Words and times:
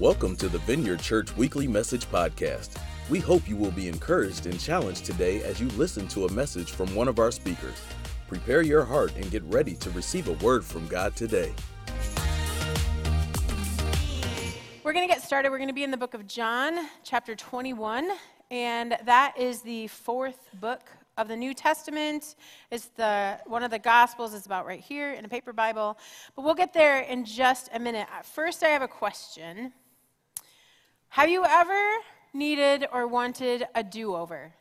Welcome 0.00 0.36
to 0.36 0.48
the 0.48 0.58
Vineyard 0.58 1.00
Church 1.00 1.36
Weekly 1.36 1.66
Message 1.66 2.08
Podcast. 2.08 2.80
We 3.10 3.18
hope 3.18 3.48
you 3.48 3.56
will 3.56 3.72
be 3.72 3.88
encouraged 3.88 4.46
and 4.46 4.60
challenged 4.60 5.04
today 5.04 5.42
as 5.42 5.60
you 5.60 5.66
listen 5.70 6.06
to 6.08 6.26
a 6.26 6.30
message 6.30 6.70
from 6.70 6.94
one 6.94 7.08
of 7.08 7.18
our 7.18 7.32
speakers. 7.32 7.82
Prepare 8.28 8.62
your 8.62 8.84
heart 8.84 9.12
and 9.16 9.28
get 9.28 9.42
ready 9.46 9.74
to 9.74 9.90
receive 9.90 10.28
a 10.28 10.34
word 10.34 10.64
from 10.64 10.86
God 10.86 11.16
today. 11.16 11.52
We're 14.84 14.92
going 14.92 15.08
to 15.08 15.12
get 15.12 15.20
started. 15.20 15.50
We're 15.50 15.58
going 15.58 15.66
to 15.66 15.74
be 15.74 15.82
in 15.82 15.90
the 15.90 15.96
book 15.96 16.14
of 16.14 16.28
John, 16.28 16.78
chapter 17.02 17.34
21, 17.34 18.08
and 18.52 18.96
that 19.04 19.34
is 19.36 19.62
the 19.62 19.88
fourth 19.88 20.48
book 20.60 20.88
of 21.16 21.26
the 21.26 21.36
New 21.36 21.54
Testament. 21.54 22.36
It's 22.70 22.86
the 22.94 23.40
one 23.46 23.64
of 23.64 23.72
the 23.72 23.80
Gospels. 23.80 24.32
It's 24.32 24.46
about 24.46 24.64
right 24.64 24.78
here 24.78 25.14
in 25.14 25.24
a 25.24 25.28
paper 25.28 25.52
Bible. 25.52 25.98
But 26.36 26.44
we'll 26.44 26.54
get 26.54 26.72
there 26.72 27.00
in 27.00 27.24
just 27.24 27.68
a 27.72 27.80
minute. 27.80 28.06
First, 28.22 28.62
I 28.62 28.68
have 28.68 28.82
a 28.82 28.86
question. 28.86 29.72
Have 31.10 31.30
you 31.30 31.44
ever 31.44 31.96
needed 32.34 32.86
or 32.92 33.08
wanted 33.08 33.66
a 33.74 33.82
do-over? 33.82 34.52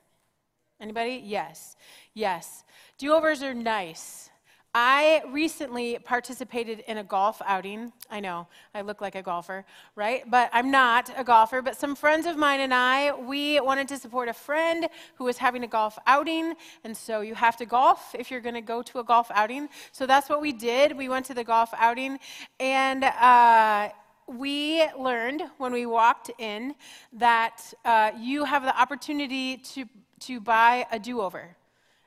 Anybody? 0.79 1.21
Yes. 1.23 1.75
Yes. 2.13 2.63
Do-overs 2.97 3.43
are 3.43 3.53
nice. 3.53 4.29
I 4.73 5.23
recently 5.31 5.97
participated 6.03 6.83
in 6.87 6.99
a 6.99 7.03
golf 7.03 7.41
outing. 7.45 7.91
I 8.09 8.19
know, 8.19 8.47
I 8.75 8.81
look 8.81 9.01
like 9.01 9.15
a 9.15 9.21
golfer, 9.21 9.65
right? 9.95 10.23
But 10.29 10.49
I'm 10.53 10.71
not 10.71 11.09
a 11.17 11.23
golfer. 11.23 11.61
But 11.61 11.75
some 11.75 11.95
friends 11.95 12.25
of 12.25 12.37
mine 12.37 12.59
and 12.59 12.73
I, 12.73 13.13
we 13.13 13.59
wanted 13.59 13.87
to 13.89 13.97
support 13.97 14.29
a 14.29 14.33
friend 14.33 14.87
who 15.15 15.23
was 15.25 15.37
having 15.37 15.63
a 15.63 15.67
golf 15.67 15.97
outing. 16.05 16.53
And 16.83 16.95
so 16.95 17.21
you 17.21 17.35
have 17.35 17.57
to 17.57 17.65
golf 17.65 18.15
if 18.17 18.29
you're 18.31 18.41
going 18.41 18.55
to 18.55 18.61
go 18.61 18.81
to 18.83 18.99
a 18.99 19.03
golf 19.03 19.31
outing. 19.31 19.67
So 19.91 20.05
that's 20.05 20.29
what 20.29 20.41
we 20.41 20.53
did. 20.53 20.95
We 20.95 21.09
went 21.09 21.25
to 21.25 21.33
the 21.33 21.43
golf 21.43 21.73
outing. 21.75 22.19
And, 22.59 23.03
uh, 23.03 23.89
we 24.27 24.85
learned 24.97 25.43
when 25.57 25.71
we 25.71 25.85
walked 25.85 26.31
in 26.37 26.75
that 27.13 27.73
uh, 27.85 28.11
you 28.19 28.43
have 28.43 28.63
the 28.63 28.79
opportunity 28.79 29.57
to, 29.57 29.85
to 30.19 30.39
buy 30.41 30.85
a 30.91 30.99
do 30.99 31.21
over 31.21 31.55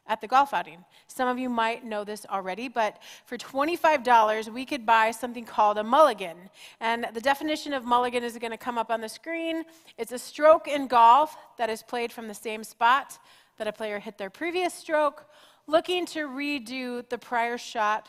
at 0.07 0.21
the 0.21 0.27
golf 0.27 0.53
outing. 0.53 0.85
Some 1.07 1.29
of 1.29 1.39
you 1.39 1.49
might 1.49 1.85
know 1.85 2.05
this 2.05 2.27
already, 2.29 2.69
but 2.69 2.99
for 3.25 3.39
$25, 3.39 4.53
we 4.53 4.67
could 4.67 4.85
buy 4.85 5.13
something 5.13 5.45
called 5.45 5.79
a 5.79 5.85
mulligan. 5.85 6.37
And 6.81 7.07
the 7.15 7.21
definition 7.21 7.73
of 7.73 7.85
mulligan 7.85 8.25
is 8.25 8.37
going 8.37 8.51
to 8.51 8.59
come 8.59 8.77
up 8.77 8.91
on 8.91 9.01
the 9.01 9.09
screen. 9.09 9.63
It's 9.97 10.13
a 10.13 10.19
stroke 10.19 10.67
in 10.67 10.89
golf 10.89 11.37
that 11.59 11.71
is 11.71 11.83
played 11.83 12.13
from 12.13 12.27
the 12.27 12.35
same 12.35 12.65
spot 12.65 13.19
that 13.57 13.69
a 13.69 13.73
player 13.73 14.01
hit 14.01 14.19
their 14.19 14.31
previous 14.31 14.75
stroke, 14.75 15.27
looking 15.67 16.07
to 16.07 16.27
redo 16.27 17.09
the 17.09 17.19
prior 17.19 17.57
shot 17.57 18.09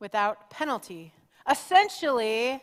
without 0.00 0.50
penalty. 0.50 1.12
Essentially, 1.50 2.62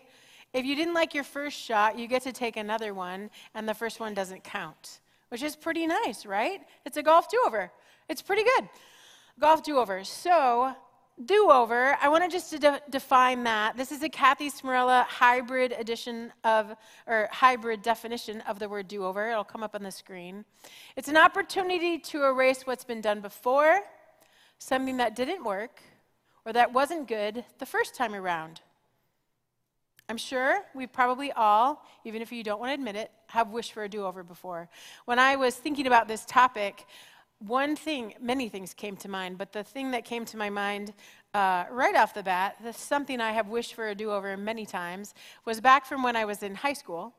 if 0.55 0.65
you 0.65 0.73
didn't 0.73 0.93
like 0.93 1.13
your 1.13 1.25
first 1.25 1.59
shot, 1.59 1.99
you 1.99 2.07
get 2.07 2.21
to 2.21 2.31
take 2.31 2.55
another 2.55 2.93
one, 2.93 3.29
and 3.53 3.67
the 3.67 3.73
first 3.73 3.99
one 3.99 4.13
doesn't 4.13 4.45
count, 4.45 5.01
which 5.27 5.43
is 5.43 5.53
pretty 5.53 5.85
nice, 5.85 6.25
right? 6.25 6.61
It's 6.85 6.95
a 6.95 7.03
golf 7.03 7.29
do 7.29 7.43
over. 7.45 7.69
It's 8.07 8.21
pretty 8.21 8.43
good. 8.43 8.69
Golf 9.37 9.63
do 9.63 9.77
over. 9.77 10.05
So, 10.05 10.73
do 11.25 11.49
over, 11.51 11.97
I 12.01 12.27
just 12.29 12.51
to 12.51 12.59
de- 12.59 12.81
define 12.89 13.43
that. 13.43 13.75
This 13.75 13.91
is 13.91 14.01
a 14.01 14.09
Kathy 14.09 14.49
Smarrella 14.49 15.03
hybrid 15.05 15.73
edition 15.73 16.31
of, 16.45 16.73
or 17.05 17.27
hybrid 17.31 17.81
definition 17.81 18.39
of 18.41 18.57
the 18.57 18.69
word 18.69 18.87
do 18.87 19.05
over. 19.05 19.29
It'll 19.29 19.43
come 19.43 19.63
up 19.63 19.75
on 19.75 19.83
the 19.83 19.91
screen. 19.91 20.45
It's 20.95 21.09
an 21.09 21.17
opportunity 21.17 21.99
to 21.99 22.23
erase 22.23 22.61
what's 22.65 22.85
been 22.85 23.01
done 23.01 23.19
before, 23.19 23.81
something 24.57 24.97
that 24.97 25.17
didn't 25.17 25.43
work, 25.43 25.81
or 26.45 26.53
that 26.53 26.71
wasn't 26.71 27.09
good 27.09 27.43
the 27.59 27.65
first 27.65 27.93
time 27.95 28.15
around. 28.15 28.61
I'm 30.07 30.17
sure 30.17 30.61
we 30.75 30.85
probably 30.85 31.31
all, 31.31 31.83
even 32.03 32.21
if 32.21 32.31
you 32.31 32.43
don't 32.43 32.59
want 32.59 32.69
to 32.69 32.73
admit 32.75 32.95
it, 32.95 33.11
have 33.27 33.49
wished 33.49 33.73
for 33.73 33.83
a 33.83 33.89
do 33.89 34.05
over 34.05 34.23
before. 34.23 34.69
When 35.05 35.17
I 35.17 35.35
was 35.35 35.55
thinking 35.55 35.87
about 35.87 36.07
this 36.07 36.25
topic, 36.25 36.85
one 37.39 37.75
thing, 37.75 38.13
many 38.21 38.47
things 38.47 38.73
came 38.73 38.95
to 38.97 39.09
mind, 39.09 39.37
but 39.39 39.51
the 39.51 39.63
thing 39.63 39.91
that 39.91 40.05
came 40.05 40.23
to 40.25 40.37
my 40.37 40.49
mind 40.49 40.93
uh, 41.33 41.65
right 41.71 41.95
off 41.95 42.13
the 42.13 42.23
bat, 42.23 42.55
something 42.75 43.19
I 43.19 43.31
have 43.31 43.49
wished 43.49 43.73
for 43.73 43.89
a 43.89 43.95
do 43.95 44.11
over 44.11 44.37
many 44.37 44.65
times, 44.65 45.15
was 45.43 45.59
back 45.59 45.85
from 45.85 46.03
when 46.03 46.15
I 46.15 46.25
was 46.25 46.43
in 46.43 46.55
high 46.55 46.73
school. 46.73 47.13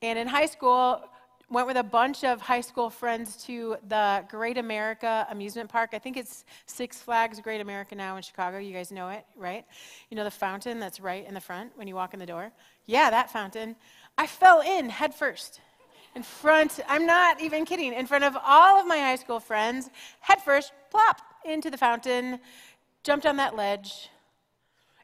And 0.00 0.18
in 0.18 0.28
high 0.28 0.46
school, 0.46 1.02
went 1.50 1.66
with 1.66 1.76
a 1.76 1.82
bunch 1.82 2.22
of 2.22 2.40
high 2.40 2.60
school 2.60 2.88
friends 2.88 3.36
to 3.44 3.76
the 3.88 4.24
Great 4.28 4.56
America 4.56 5.26
amusement 5.30 5.68
park. 5.68 5.90
I 5.92 5.98
think 5.98 6.16
it's 6.16 6.44
Six 6.66 6.98
Flags 6.98 7.40
Great 7.40 7.60
America 7.60 7.94
now 7.94 8.16
in 8.16 8.22
Chicago. 8.22 8.58
You 8.58 8.72
guys 8.72 8.92
know 8.92 9.08
it, 9.08 9.24
right? 9.36 9.64
You 10.10 10.16
know 10.16 10.24
the 10.24 10.30
fountain 10.30 10.78
that's 10.78 11.00
right 11.00 11.26
in 11.26 11.34
the 11.34 11.40
front 11.40 11.72
when 11.76 11.88
you 11.88 11.94
walk 11.96 12.14
in 12.14 12.20
the 12.20 12.26
door? 12.26 12.52
Yeah, 12.86 13.10
that 13.10 13.30
fountain. 13.32 13.74
I 14.16 14.26
fell 14.26 14.60
in 14.60 14.88
headfirst 14.88 15.60
in 16.14 16.22
front, 16.22 16.80
I'm 16.88 17.06
not 17.06 17.40
even 17.40 17.64
kidding, 17.64 17.92
in 17.92 18.06
front 18.06 18.24
of 18.24 18.36
all 18.44 18.80
of 18.80 18.86
my 18.86 18.98
high 18.98 19.16
school 19.16 19.38
friends, 19.38 19.90
headfirst, 20.20 20.72
plop, 20.90 21.20
into 21.44 21.70
the 21.70 21.78
fountain, 21.78 22.40
jumped 23.04 23.26
on 23.26 23.36
that 23.36 23.56
ledge. 23.56 24.10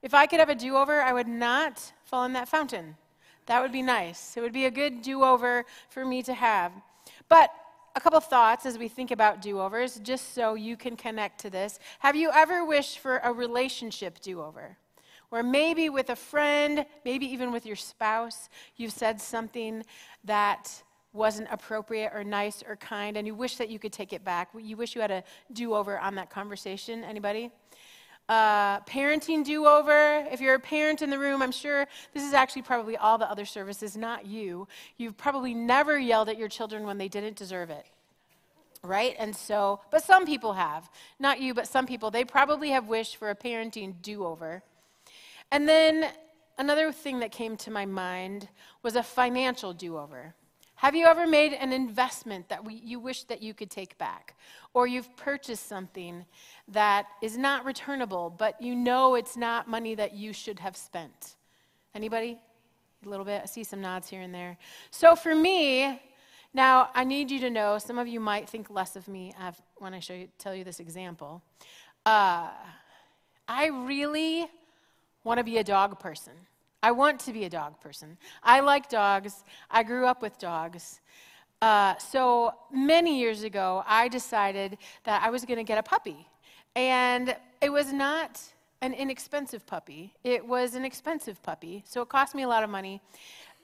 If 0.03 0.15
I 0.15 0.27
could 0.27 0.41
have 0.41 0.49
a 0.49 0.55
do 0.55 0.77
over, 0.77 1.01
I 1.01 1.13
would 1.13 1.29
not 1.29 1.93
fall 2.05 2.25
in 2.25 2.33
that 2.35 2.49
fountain. 2.49 2.97
That 3.47 3.63
would 3.63 3.73
be 3.73 3.83
nice. 3.83 4.37
It 4.37 4.41
would 4.41 4.53
be 4.53 4.67
a 4.67 4.71
good 4.71 5.03
do 5.03 5.23
over 5.23 5.65
for 5.89 6.05
me 6.05 6.23
to 6.25 6.35
have. 6.35 6.73
But 7.29 7.51
a 7.95 8.01
couple 8.01 8.21
thoughts 8.21 8.67
as 8.67 8.77
we 8.77 8.89
think 8.89 9.11
about 9.11 9.41
do 9.41 9.61
overs, 9.61 9.99
just 10.03 10.35
so 10.35 10.55
you 10.55 10.77
can 10.77 10.97
connect 10.97 11.41
to 11.41 11.51
this. 11.51 11.79
Have 12.01 12.15
you 12.15 12.31
ever 12.33 12.65
wished 12.65 12.99
for 12.99 13.19
a 13.19 13.33
relationship 13.33 14.21
do 14.21 14.43
over? 14.43 14.77
Or 15.31 15.43
maybe 15.43 15.89
with 15.89 16.11
a 16.11 16.17
friend, 16.17 16.85
maybe 17.05 17.27
even 17.27 17.53
with 17.53 17.67
your 17.67 17.77
spouse, 17.77 18.49
you've 18.77 18.93
said 18.93 19.21
something 19.21 19.85
that 20.25 20.83
wasn't 21.17 21.49
appropriate 21.51 22.13
or 22.15 22.23
nice 22.23 22.63
or 22.69 22.77
kind 22.77 23.17
and 23.17 23.27
you 23.27 23.35
wish 23.35 23.57
that 23.57 23.71
you 23.71 23.79
could 23.79 23.93
take 23.93 24.13
it 24.13 24.23
back 24.23 24.51
you 24.59 24.77
wish 24.77 24.95
you 24.95 25.01
had 25.01 25.11
a 25.11 25.25
do-over 25.55 25.99
on 25.99 26.15
that 26.15 26.29
conversation 26.29 27.03
anybody 27.03 27.51
uh, 28.29 28.81
parenting 28.81 29.45
do-over. 29.45 30.27
If 30.31 30.41
you're 30.41 30.55
a 30.55 30.61
parent 30.61 31.03
in 31.03 31.11
the 31.11 31.19
room 31.19 31.43
i'm 31.43 31.53
sure 31.53 31.87
this 32.13 32.23
is 32.23 32.33
actually 32.33 32.63
probably 32.63 32.97
all 32.97 33.19
the 33.19 33.31
other 33.31 33.45
services 33.45 33.97
not 33.97 34.27
you. 34.27 34.67
You've 34.97 35.17
probably 35.17 35.55
never 35.55 35.99
yelled 35.99 36.29
at 36.29 36.39
your 36.39 36.49
children 36.49 36.85
when 36.85 36.99
they 36.99 37.09
didn't 37.09 37.37
deserve 37.37 37.71
it 37.71 37.87
right? 38.83 39.17
And 39.19 39.35
so 39.35 39.81
but 39.91 40.05
some 40.05 40.27
people 40.27 40.53
have. 40.53 40.89
Not 41.19 41.41
you 41.41 41.55
but 41.55 41.67
some 41.67 41.87
people. 41.87 42.11
They 42.11 42.25
probably 42.25 42.71
have 42.71 42.89
wished 42.89 43.17
for 43.17 43.31
a 43.31 43.35
parenting 43.35 43.95
do-over. 44.03 44.63
And 45.51 45.69
then 45.69 46.11
another 46.59 46.93
thing 46.93 47.21
that 47.21 47.33
came 47.33 47.57
to 47.59 47.71
my 47.71 47.87
mind 47.87 48.49
was 48.83 48.97
a 48.97 49.03
financial 49.03 49.73
do-over 49.73 50.35
have 50.77 50.95
you 50.95 51.07
ever 51.07 51.27
made 51.27 51.55
an 51.55 51.73
investment 51.73 52.49
that 52.51 52.65
we, 52.65 52.75
you 52.75 53.01
wish 53.01 53.25
that 53.25 53.43
you 53.43 53.55
could 53.55 53.71
take 53.71 53.97
back? 53.97 54.37
Or 54.75 54.87
you've 54.87 55.15
purchased 55.17 55.67
something 55.67 56.27
that 56.69 57.07
is 57.23 57.39
not 57.39 57.65
returnable, 57.65 58.29
but 58.37 58.61
you 58.61 58.75
know 58.75 59.15
it's 59.15 59.37
not 59.37 59.69
money 59.69 59.95
that 59.95 60.13
you 60.13 60.35
should 60.35 60.59
have 60.61 60.77
spent? 60.77 61.37
Anybody? 61.95 62.39
A 63.05 63.09
little 63.09 63.25
bit. 63.25 63.41
I 63.43 63.47
see 63.47 63.65
some 63.65 63.81
nods 63.81 64.11
here 64.11 64.21
and 64.21 64.35
there. 64.35 64.59
So 64.91 65.17
for 65.17 65.35
me, 65.35 66.01
now 66.53 66.91
I 66.95 67.05
need 67.05 67.31
you 67.31 67.41
to 67.41 67.51
know, 67.51 67.79
some 67.79 67.99
of 67.99 68.07
you 68.07 68.21
might 68.21 68.49
think 68.49 68.69
less 68.69 68.97
of 68.97 69.09
me 69.09 69.33
when 69.77 69.95
I 69.95 70.01
show 70.01 70.15
you, 70.15 70.29
tell 70.39 70.55
you 70.55 70.65
this 70.65 70.81
example. 70.81 71.43
Uh, 72.05 72.51
I 73.49 73.67
really 73.67 74.47
want 75.25 75.39
to 75.39 75.45
be 75.45 75.59
a 75.59 75.65
dog 75.65 75.99
person. 75.99 76.35
I 76.87 76.93
want 76.93 77.19
to 77.23 77.33
be 77.33 77.43
a 77.47 77.51
dog 77.51 77.81
person. 77.81 78.17
I 78.45 78.61
like 78.61 78.89
dogs. 78.89 79.43
I 79.69 79.83
grew 79.83 80.07
up 80.07 80.23
with 80.23 80.39
dogs. 80.39 81.01
Uh, 81.61 81.97
so 81.99 82.55
many 82.73 83.19
years 83.19 83.43
ago, 83.43 83.83
I 83.89 84.07
decided 84.07 84.79
that 85.03 85.21
I 85.21 85.31
was 85.31 85.45
going 85.45 85.57
to 85.57 85.65
get 85.65 85.79
a 85.79 85.83
puppy. 85.83 86.29
And 86.77 87.35
it 87.61 87.71
was 87.71 87.93
not 87.93 88.41
an 88.83 88.93
inexpensive 88.95 89.67
puppy, 89.67 90.15
it 90.23 90.47
was 90.47 90.77
an 90.77 90.85
expensive 90.85 91.43
puppy. 91.43 91.83
So 91.89 92.03
it 92.03 92.09
cost 92.09 92.37
me 92.37 92.45
a 92.45 92.49
lot 92.49 92.63
of 92.63 92.71
money. 92.71 93.01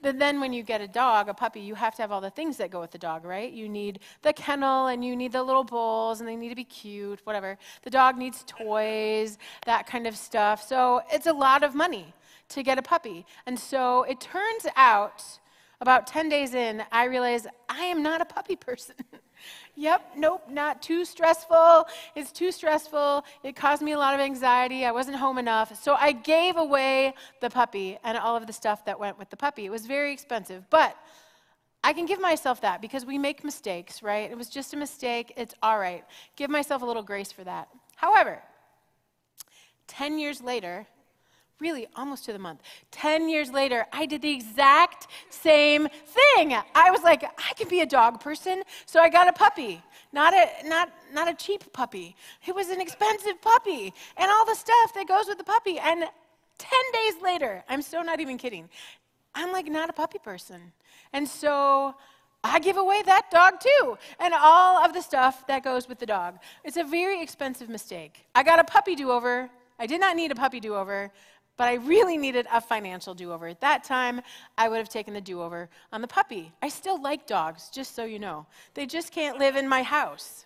But 0.01 0.19
then 0.19 0.41
when 0.41 0.51
you 0.51 0.61
get 0.61 0.81
a 0.81 0.87
dog, 0.89 1.29
a 1.29 1.33
puppy, 1.33 1.61
you 1.61 1.75
have 1.75 1.95
to 1.95 2.01
have 2.01 2.11
all 2.11 2.19
the 2.19 2.29
things 2.29 2.57
that 2.57 2.71
go 2.71 2.81
with 2.81 2.91
the 2.91 2.97
dog, 2.97 3.23
right? 3.23 3.49
You 3.49 3.69
need 3.69 4.01
the 4.21 4.33
kennel 4.33 4.87
and 4.87 5.05
you 5.05 5.15
need 5.15 5.31
the 5.31 5.41
little 5.41 5.63
bowls 5.63 6.19
and 6.19 6.27
they 6.27 6.35
need 6.35 6.49
to 6.49 6.55
be 6.55 6.65
cute, 6.65 7.21
whatever. 7.23 7.57
The 7.83 7.89
dog 7.89 8.17
needs 8.17 8.43
toys, 8.45 9.37
that 9.65 9.87
kind 9.87 10.07
of 10.07 10.17
stuff. 10.17 10.67
So 10.67 11.03
it's 11.09 11.27
a 11.27 11.31
lot 11.31 11.63
of 11.63 11.73
money 11.73 12.13
to 12.49 12.63
get 12.63 12.77
a 12.77 12.81
puppy. 12.81 13.25
And 13.45 13.59
so 13.59 14.03
it 14.03 14.19
turns 14.19 14.65
out, 14.75 15.23
about 15.81 16.07
10 16.07 16.29
days 16.29 16.53
in, 16.53 16.83
I 16.91 17.05
realized 17.05 17.47
I 17.67 17.83
am 17.85 18.01
not 18.01 18.21
a 18.21 18.25
puppy 18.25 18.55
person. 18.67 18.95
yep, 19.75 20.11
nope, 20.15 20.43
not 20.49 20.81
too 20.81 21.03
stressful. 21.03 21.87
It's 22.15 22.31
too 22.31 22.51
stressful. 22.51 23.25
It 23.43 23.55
caused 23.55 23.81
me 23.81 23.91
a 23.91 23.97
lot 23.97 24.13
of 24.13 24.21
anxiety. 24.21 24.85
I 24.85 24.91
wasn't 24.91 25.17
home 25.17 25.37
enough. 25.37 25.81
So 25.81 25.95
I 25.95 26.13
gave 26.13 26.57
away 26.57 27.13
the 27.41 27.49
puppy 27.49 27.97
and 28.03 28.17
all 28.17 28.37
of 28.37 28.47
the 28.47 28.53
stuff 28.53 28.85
that 28.85 28.99
went 28.99 29.19
with 29.19 29.29
the 29.29 29.37
puppy. 29.37 29.65
It 29.65 29.71
was 29.71 29.85
very 29.85 30.13
expensive. 30.13 30.63
But 30.69 30.95
I 31.83 31.91
can 31.91 32.05
give 32.05 32.21
myself 32.21 32.61
that 32.61 32.81
because 32.81 33.05
we 33.05 33.17
make 33.17 33.43
mistakes, 33.43 34.01
right? 34.01 34.31
It 34.31 34.37
was 34.37 34.47
just 34.47 34.73
a 34.73 34.77
mistake. 34.77 35.33
It's 35.35 35.53
all 35.61 35.77
right. 35.77 36.05
Give 36.37 36.49
myself 36.49 36.81
a 36.81 36.85
little 36.85 37.03
grace 37.03 37.31
for 37.31 37.43
that. 37.43 37.67
However, 37.97 38.41
10 39.87 40.17
years 40.17 40.41
later, 40.41 40.87
really 41.63 41.87
almost 41.95 42.25
to 42.25 42.33
the 42.33 42.37
month. 42.37 42.61
10 42.91 43.29
years 43.29 43.49
later, 43.49 43.85
I 43.91 44.05
did 44.05 44.21
the 44.21 44.29
exact 44.29 45.07
same 45.29 45.87
thing. 45.87 46.55
I 46.75 46.91
was 46.91 47.01
like, 47.01 47.23
I 47.23 47.53
can 47.55 47.69
be 47.69 47.79
a 47.79 47.85
dog 47.85 48.19
person, 48.19 48.61
so 48.85 48.99
I 48.99 49.09
got 49.09 49.27
a 49.27 49.33
puppy. 49.33 49.81
Not 50.11 50.33
a, 50.35 50.67
not, 50.67 50.91
not 51.11 51.27
a 51.27 51.33
cheap 51.33 51.73
puppy. 51.73 52.15
It 52.45 52.53
was 52.53 52.69
an 52.69 52.79
expensive 52.79 53.41
puppy 53.41 53.93
and 54.17 54.29
all 54.29 54.45
the 54.45 54.53
stuff 54.53 54.93
that 54.93 55.07
goes 55.07 55.25
with 55.27 55.39
the 55.39 55.43
puppy. 55.43 55.79
And 55.79 56.03
10 56.59 56.69
days 56.93 57.15
later, 57.23 57.63
I'm 57.67 57.81
still 57.81 58.03
not 58.03 58.19
even 58.19 58.37
kidding, 58.37 58.69
I'm 59.33 59.51
like 59.51 59.67
not 59.67 59.89
a 59.89 59.93
puppy 59.93 60.19
person. 60.19 60.73
And 61.13 61.27
so 61.27 61.95
I 62.43 62.59
give 62.59 62.77
away 62.77 63.01
that 63.05 63.31
dog 63.31 63.53
too, 63.61 63.97
and 64.19 64.33
all 64.37 64.83
of 64.83 64.93
the 64.93 65.01
stuff 65.01 65.47
that 65.47 65.63
goes 65.63 65.87
with 65.87 65.99
the 65.99 66.05
dog. 66.05 66.39
It's 66.65 66.77
a 66.77 66.83
very 66.83 67.21
expensive 67.23 67.69
mistake. 67.69 68.25
I 68.35 68.43
got 68.43 68.59
a 68.59 68.65
puppy 68.65 68.95
do 68.95 69.11
over. 69.11 69.49
I 69.79 69.87
did 69.87 69.99
not 69.99 70.15
need 70.15 70.31
a 70.31 70.35
puppy 70.35 70.59
do 70.59 70.75
over, 70.75 71.11
but 71.57 71.67
I 71.67 71.75
really 71.75 72.17
needed 72.17 72.47
a 72.51 72.59
financial 72.59 73.13
do 73.13 73.31
over. 73.31 73.47
At 73.47 73.61
that 73.61 73.83
time, 73.83 74.21
I 74.57 74.69
would 74.69 74.77
have 74.77 74.89
taken 74.89 75.13
the 75.13 75.21
do 75.21 75.41
over 75.41 75.69
on 75.91 76.01
the 76.01 76.07
puppy. 76.07 76.51
I 76.61 76.69
still 76.69 77.01
like 77.01 77.27
dogs, 77.27 77.69
just 77.69 77.95
so 77.95 78.05
you 78.05 78.19
know. 78.19 78.45
They 78.73 78.85
just 78.85 79.11
can't 79.11 79.37
live 79.37 79.55
in 79.55 79.67
my 79.67 79.83
house. 79.83 80.45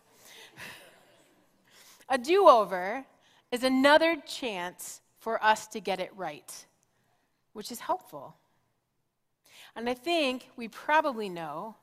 a 2.10 2.18
do 2.18 2.48
over 2.48 3.06
is 3.52 3.64
another 3.64 4.18
chance 4.26 5.02
for 5.20 5.44
us 5.44 5.68
to 5.68 5.80
get 5.80 6.00
it 6.00 6.12
right, 6.16 6.66
which 7.54 7.72
is 7.72 7.80
helpful. 7.80 8.36
And 9.76 9.90
I 9.90 9.94
think 9.94 10.50
we 10.56 10.68
probably 10.68 11.30
know 11.30 11.76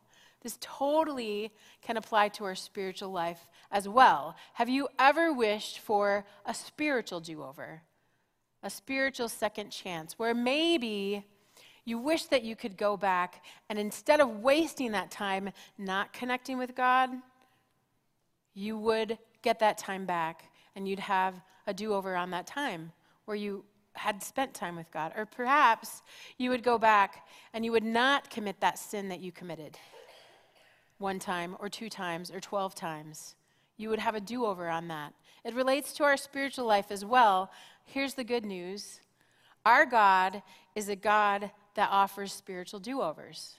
this 0.43 0.59
totally 0.61 1.51
can 1.81 1.97
apply 1.97 2.29
to 2.29 2.45
our 2.45 2.55
spiritual 2.55 3.11
life 3.11 3.49
as 3.71 3.89
well. 3.89 4.37
Have 4.55 4.69
you 4.69 4.89
ever 4.99 5.33
wished 5.33 5.79
for 5.79 6.27
a 6.45 6.53
spiritual 6.53 7.21
do 7.21 7.43
over? 7.43 7.83
A 8.65 8.71
spiritual 8.71 9.29
second 9.29 9.71
chance 9.71 10.19
where 10.19 10.35
maybe 10.35 11.25
you 11.85 11.99
wish 11.99 12.25
that 12.25 12.43
you 12.43 12.57
could 12.57 12.77
go 12.77 12.97
back 12.97 13.45
and 13.69 13.79
instead 13.79 14.21
of 14.21 14.41
wasting 14.41 14.93
that 14.93 15.11
time 15.11 15.51
not 15.79 16.13
connecting 16.13 16.59
with 16.59 16.75
God, 16.75 17.11
you 18.55 18.79
would 18.79 19.19
get 19.43 19.59
that 19.59 19.79
time 19.79 20.07
back 20.07 20.51
and 20.75 20.89
you'd 20.89 20.99
have 20.99 21.35
a 21.67 21.75
do 21.75 21.95
over 21.95 22.17
on 22.17 22.31
that 22.31 22.47
time 22.47 22.91
where 23.27 23.37
you 23.37 23.65
had 23.93 24.23
spent 24.23 24.55
time 24.55 24.77
with 24.77 24.91
God. 24.91 25.13
Or 25.17 25.27
perhaps 25.27 26.03
you 26.39 26.51
would 26.51 26.63
go 26.63 26.79
back 26.79 27.29
and 27.53 27.65
you 27.65 27.73
would 27.73 27.85
not 27.85 28.31
commit 28.31 28.61
that 28.61 28.79
sin 28.79 29.09
that 29.11 29.21
you 29.21 29.31
committed 29.31 29.79
one 30.99 31.19
time 31.19 31.57
or 31.61 31.69
two 31.69 31.89
times 31.89 32.31
or 32.31 32.41
12 32.41 32.75
times. 32.75 33.35
You 33.77 33.89
would 33.91 33.99
have 33.99 34.15
a 34.15 34.21
do 34.21 34.47
over 34.47 34.69
on 34.69 34.89
that. 34.89 35.13
It 35.45 35.55
relates 35.55 35.93
to 35.95 36.05
our 36.05 36.17
spiritual 36.17 36.67
life 36.67 36.91
as 36.91 37.05
well. 37.05 37.51
Here's 37.85 38.15
the 38.15 38.25
good 38.25 38.45
news 38.45 39.01
our 39.67 39.87
God 39.87 40.43
is 40.75 40.89
a 40.89 40.97
God 40.97 41.51
that 41.75 41.89
offers 41.91 42.33
spiritual 42.33 42.81
do 42.81 43.01
overs. 43.01 43.57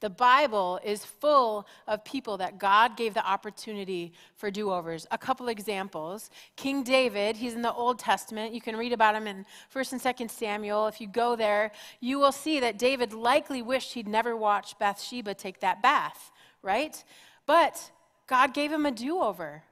The 0.00 0.10
Bible 0.10 0.78
is 0.84 1.04
full 1.04 1.66
of 1.88 2.04
people 2.04 2.36
that 2.36 2.58
God 2.58 2.96
gave 2.96 3.14
the 3.14 3.26
opportunity 3.26 4.12
for 4.36 4.48
do 4.48 4.70
overs. 4.70 5.08
A 5.10 5.18
couple 5.18 5.48
examples. 5.48 6.30
King 6.54 6.84
David, 6.84 7.36
he's 7.36 7.54
in 7.54 7.62
the 7.62 7.72
Old 7.72 7.98
Testament. 7.98 8.54
You 8.54 8.60
can 8.60 8.76
read 8.76 8.92
about 8.92 9.16
him 9.16 9.26
in 9.26 9.44
1st 9.74 9.92
and 9.92 10.00
2nd 10.00 10.30
Samuel. 10.30 10.86
If 10.86 11.00
you 11.00 11.08
go 11.08 11.34
there, 11.34 11.72
you 11.98 12.20
will 12.20 12.30
see 12.30 12.60
that 12.60 12.78
David 12.78 13.12
likely 13.12 13.60
wished 13.60 13.94
he'd 13.94 14.06
never 14.06 14.36
watched 14.36 14.78
Bathsheba 14.78 15.34
take 15.34 15.58
that 15.60 15.82
bath, 15.82 16.30
right? 16.62 17.02
But 17.44 17.90
God 18.28 18.54
gave 18.54 18.70
him 18.70 18.86
a 18.86 18.92
do 18.92 19.18
over 19.20 19.64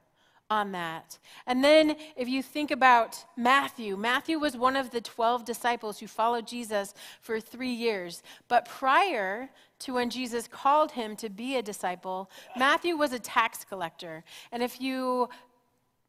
on 0.49 0.71
that. 0.71 1.17
And 1.45 1.63
then 1.63 1.95
if 2.15 2.29
you 2.29 2.41
think 2.41 2.71
about 2.71 3.23
Matthew, 3.35 3.97
Matthew 3.97 4.39
was 4.39 4.55
one 4.55 4.75
of 4.75 4.91
the 4.91 5.01
12 5.01 5.43
disciples 5.43 5.99
who 5.99 6.07
followed 6.07 6.47
Jesus 6.47 6.93
for 7.21 7.39
three 7.39 7.71
years. 7.71 8.23
But 8.47 8.65
prior 8.65 9.49
to 9.79 9.93
when 9.93 10.09
Jesus 10.09 10.47
called 10.47 10.91
him 10.91 11.15
to 11.17 11.29
be 11.29 11.57
a 11.57 11.61
disciple, 11.61 12.29
Matthew 12.57 12.95
was 12.95 13.11
a 13.13 13.19
tax 13.19 13.65
collector. 13.65 14.23
And 14.51 14.63
if 14.63 14.79
you 14.79 15.29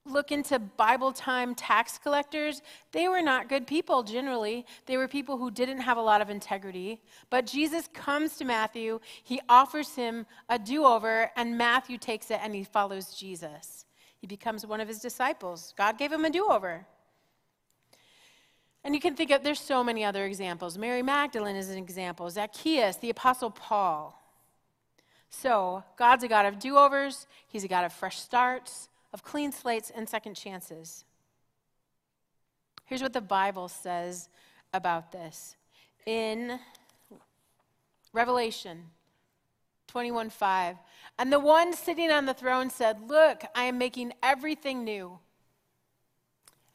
look 0.07 0.33
into 0.33 0.59
Bible 0.59 1.13
time 1.13 1.55
tax 1.55 1.99
collectors, 1.99 2.63
they 2.93 3.09
were 3.09 3.23
not 3.23 3.49
good 3.49 3.67
people 3.67 4.03
generally. 4.03 4.65
They 4.87 4.97
were 4.97 5.09
people 5.09 5.37
who 5.37 5.51
didn't 5.51 5.81
have 5.81 5.97
a 5.97 6.03
lot 6.03 6.21
of 6.21 6.31
integrity. 6.31 7.01
But 7.31 7.47
Jesus 7.47 7.89
comes 7.93 8.37
to 8.37 8.45
Matthew, 8.45 9.01
he 9.23 9.41
offers 9.49 9.95
him 9.95 10.27
a 10.49 10.59
do 10.59 10.85
over, 10.85 11.31
and 11.37 11.59
Matthew 11.59 11.99
takes 11.99 12.31
it 12.31 12.41
and 12.43 12.55
he 12.55 12.65
follows 12.65 13.15
Jesus. 13.15 13.85
He 14.21 14.27
becomes 14.27 14.67
one 14.67 14.81
of 14.81 14.89
his 14.89 15.01
disciples. 15.01 15.75
God 15.77 15.99
gave 15.99 16.13
him 16.13 16.25
a 16.25 16.31
do 16.31 16.47
over. 16.47 16.87
And 18.85 18.95
you 18.95 19.01
can 19.01 19.15
think 19.15 19.31
of, 19.31 19.43
there's 19.43 19.61
so 19.61 19.85
many 19.85 20.05
other 20.05 20.25
examples. 20.25 20.79
Mary 20.79 21.03
Magdalene 21.03 21.57
is 21.57 21.69
an 21.69 21.79
example, 21.79 22.31
Zacchaeus, 22.31 22.97
the 22.97 23.11
Apostle 23.11 23.51
Paul. 23.51 24.15
So, 25.31 25.85
God's 25.99 26.25
a 26.25 26.29
God 26.29 26.47
of 26.47 26.59
do 26.59 26.79
overs, 26.79 27.27
He's 27.49 27.65
a 27.65 27.69
God 27.69 27.85
of 27.85 27.93
fresh 27.93 28.19
starts, 28.19 28.89
of 29.13 29.23
clean 29.23 29.53
slates, 29.53 29.91
and 29.91 30.09
second 30.09 30.35
chances. 30.35 31.05
Here's 32.85 33.03
what 33.03 33.13
the 33.13 33.21
Bible 33.21 33.69
says 33.69 34.29
about 34.73 35.13
this. 35.13 35.57
In 36.07 36.59
Revelation 38.13 38.91
21:5, 39.89 40.79
and 41.19 41.33
the 41.33 41.41
one 41.41 41.73
sitting 41.73 42.11
on 42.11 42.27
the 42.27 42.35
throne 42.35 42.71
said, 42.71 43.09
Look, 43.09 43.43
I 43.55 43.65
am 43.65 43.79
making 43.79 44.13
everything 44.23 44.85
new. 44.85 45.19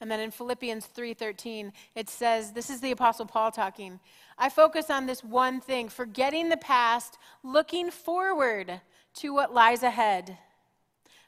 And 0.03 0.11
then 0.11 0.19
in 0.19 0.31
Philippians 0.31 0.87
3:13, 0.87 1.71
it 1.95 2.09
says, 2.09 2.51
this 2.51 2.69
is 2.69 2.81
the 2.81 2.91
apostle 2.91 3.25
Paul 3.25 3.51
talking. 3.51 4.01
I 4.37 4.49
focus 4.49 4.89
on 4.89 5.05
this 5.05 5.23
one 5.23 5.61
thing, 5.61 5.87
forgetting 5.87 6.49
the 6.49 6.57
past, 6.57 7.17
looking 7.41 7.89
forward 7.89 8.81
to 9.13 9.33
what 9.33 9.53
lies 9.53 9.81
ahead. 9.81 10.37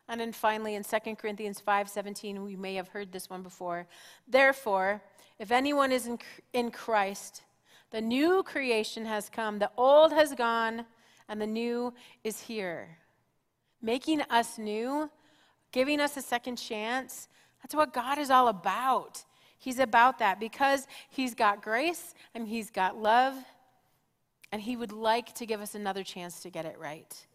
And 0.07 0.21
then 0.21 0.31
finally 0.31 0.75
in 0.75 0.83
2 0.83 1.15
Corinthians 1.15 1.61
5:17, 1.61 2.43
we 2.43 2.55
may 2.55 2.75
have 2.75 2.89
heard 2.89 3.11
this 3.11 3.29
one 3.29 3.41
before. 3.41 3.87
Therefore, 4.27 5.01
if 5.39 5.51
anyone 5.51 5.91
is 5.91 6.07
in, 6.07 6.19
in 6.53 6.71
Christ, 6.71 7.43
the 7.91 8.01
new 8.01 8.43
creation 8.43 9.05
has 9.05 9.29
come, 9.29 9.59
the 9.59 9.71
old 9.77 10.11
has 10.13 10.33
gone, 10.33 10.85
and 11.27 11.41
the 11.41 11.47
new 11.47 11.93
is 12.23 12.41
here. 12.41 12.97
Making 13.81 14.21
us 14.23 14.57
new, 14.57 15.09
giving 15.71 15.99
us 15.99 16.17
a 16.17 16.21
second 16.21 16.57
chance, 16.57 17.27
that's 17.61 17.75
what 17.75 17.93
God 17.93 18.17
is 18.17 18.29
all 18.29 18.47
about. 18.47 19.23
He's 19.57 19.79
about 19.79 20.19
that 20.19 20.39
because 20.39 20.87
He's 21.09 21.33
got 21.33 21.63
grace 21.63 22.13
and 22.33 22.47
He's 22.47 22.69
got 22.69 22.97
love, 22.97 23.33
and 24.51 24.61
He 24.61 24.77
would 24.77 24.91
like 24.91 25.33
to 25.35 25.45
give 25.45 25.61
us 25.61 25.73
another 25.73 26.03
chance 26.03 26.41
to 26.41 26.49
get 26.49 26.65
it 26.65 26.77
right. 26.77 27.25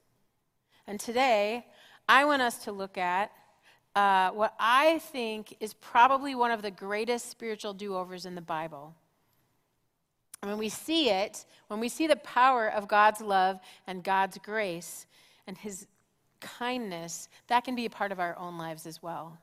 And 0.86 0.98
today, 0.98 1.66
I 2.10 2.24
want 2.24 2.42
us 2.42 2.64
to 2.64 2.72
look 2.72 2.98
at 2.98 3.30
uh, 3.94 4.30
what 4.30 4.52
I 4.58 4.98
think 4.98 5.56
is 5.60 5.74
probably 5.74 6.34
one 6.34 6.50
of 6.50 6.60
the 6.60 6.70
greatest 6.72 7.30
spiritual 7.30 7.72
do 7.72 7.94
overs 7.94 8.26
in 8.26 8.34
the 8.34 8.40
Bible. 8.40 8.96
When 10.42 10.58
we 10.58 10.70
see 10.70 11.08
it, 11.08 11.44
when 11.68 11.78
we 11.78 11.88
see 11.88 12.08
the 12.08 12.16
power 12.16 12.66
of 12.66 12.88
God's 12.88 13.20
love 13.20 13.60
and 13.86 14.02
God's 14.02 14.38
grace 14.38 15.06
and 15.46 15.56
His 15.56 15.86
kindness, 16.40 17.28
that 17.46 17.62
can 17.62 17.76
be 17.76 17.86
a 17.86 17.90
part 17.90 18.10
of 18.10 18.18
our 18.18 18.36
own 18.36 18.58
lives 18.58 18.86
as 18.86 19.00
well. 19.00 19.38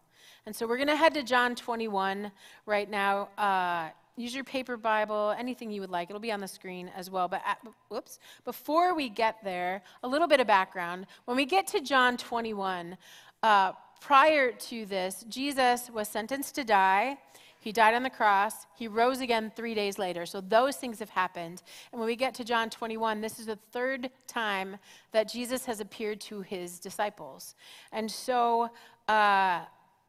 And 0.45 0.53
so 0.53 0.67
we're 0.67 0.75
going 0.75 0.89
to 0.89 0.97
head 0.97 1.13
to 1.13 1.24
John 1.24 1.55
21 1.55 2.33
right 2.65 2.89
now. 2.89 3.29
Uh, 3.38 3.91
use 4.17 4.36
your 4.36 4.43
paper 4.43 4.75
Bible, 4.75 5.33
anything 5.38 5.71
you 5.71 5.79
would 5.81 5.89
like. 5.89 6.09
It'll 6.09 6.19
be 6.19 6.31
on 6.31 6.41
the 6.41 6.47
screen 6.47 6.91
as 6.95 7.09
well. 7.09 7.27
But 7.27 7.41
at, 7.45 7.59
whoops, 7.89 8.19
before 8.43 8.93
we 8.93 9.09
get 9.09 9.38
there, 9.43 9.81
a 10.03 10.07
little 10.07 10.27
bit 10.27 10.39
of 10.39 10.47
background. 10.47 11.05
When 11.25 11.38
we 11.38 11.45
get 11.45 11.67
to 11.67 11.81
John 11.81 12.17
21, 12.17 12.97
uh, 13.43 13.71
prior 14.01 14.51
to 14.51 14.86
this, 14.86 15.24
Jesus 15.29 15.89
was 15.89 16.07
sentenced 16.07 16.55
to 16.55 16.63
die. 16.63 17.17
He 17.59 17.71
died 17.71 17.93
on 17.93 18.03
the 18.03 18.09
cross. 18.09 18.65
He 18.75 18.88
rose 18.88 19.21
again 19.21 19.51
three 19.55 19.74
days 19.74 19.97
later. 19.97 20.25
So 20.25 20.41
those 20.41 20.75
things 20.77 21.00
have 21.00 21.09
happened. 21.09 21.63
And 21.91 22.00
when 22.00 22.07
we 22.07 22.15
get 22.15 22.33
to 22.36 22.43
John 22.43 22.69
21, 22.69 23.21
this 23.21 23.39
is 23.39 23.45
the 23.45 23.59
third 23.71 24.09
time 24.27 24.77
that 25.12 25.29
Jesus 25.29 25.65
has 25.65 25.79
appeared 25.79 26.19
to 26.21 26.41
his 26.41 26.79
disciples. 26.79 27.55
And 27.91 28.09
so 28.09 28.69
uh, 29.07 29.62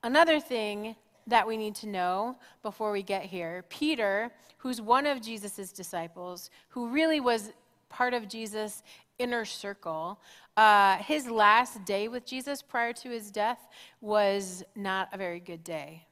Another 0.05 0.39
thing 0.39 0.95
that 1.29 1.47
we 1.47 1.57
need 1.57 1.75
to 1.77 1.87
know 1.87 2.37
before 2.63 2.91
we 2.91 3.03
get 3.03 3.25
here 3.25 3.65
Peter, 3.69 4.31
who's 4.59 4.81
one 4.81 5.07
of 5.07 5.21
Jesus' 5.21 5.73
disciples, 5.73 6.51
who 6.69 6.89
really 6.89 7.21
was 7.21 7.53
part 7.89 8.15
of 8.15 8.29
Jesus' 8.29 8.83
inner 9.19 9.45
circle, 9.45 10.21
uh, 10.57 10.97
his 10.99 11.29
last 11.29 11.85
day 11.85 12.09
with 12.09 12.25
Jesus 12.27 12.63
prior 12.63 12.93
to 12.93 13.11
his 13.11 13.31
death 13.31 13.69
was 14.01 14.65
not 14.75 15.09
a 15.13 15.19
very 15.19 15.41
good 15.41 15.63
day. 15.63 16.07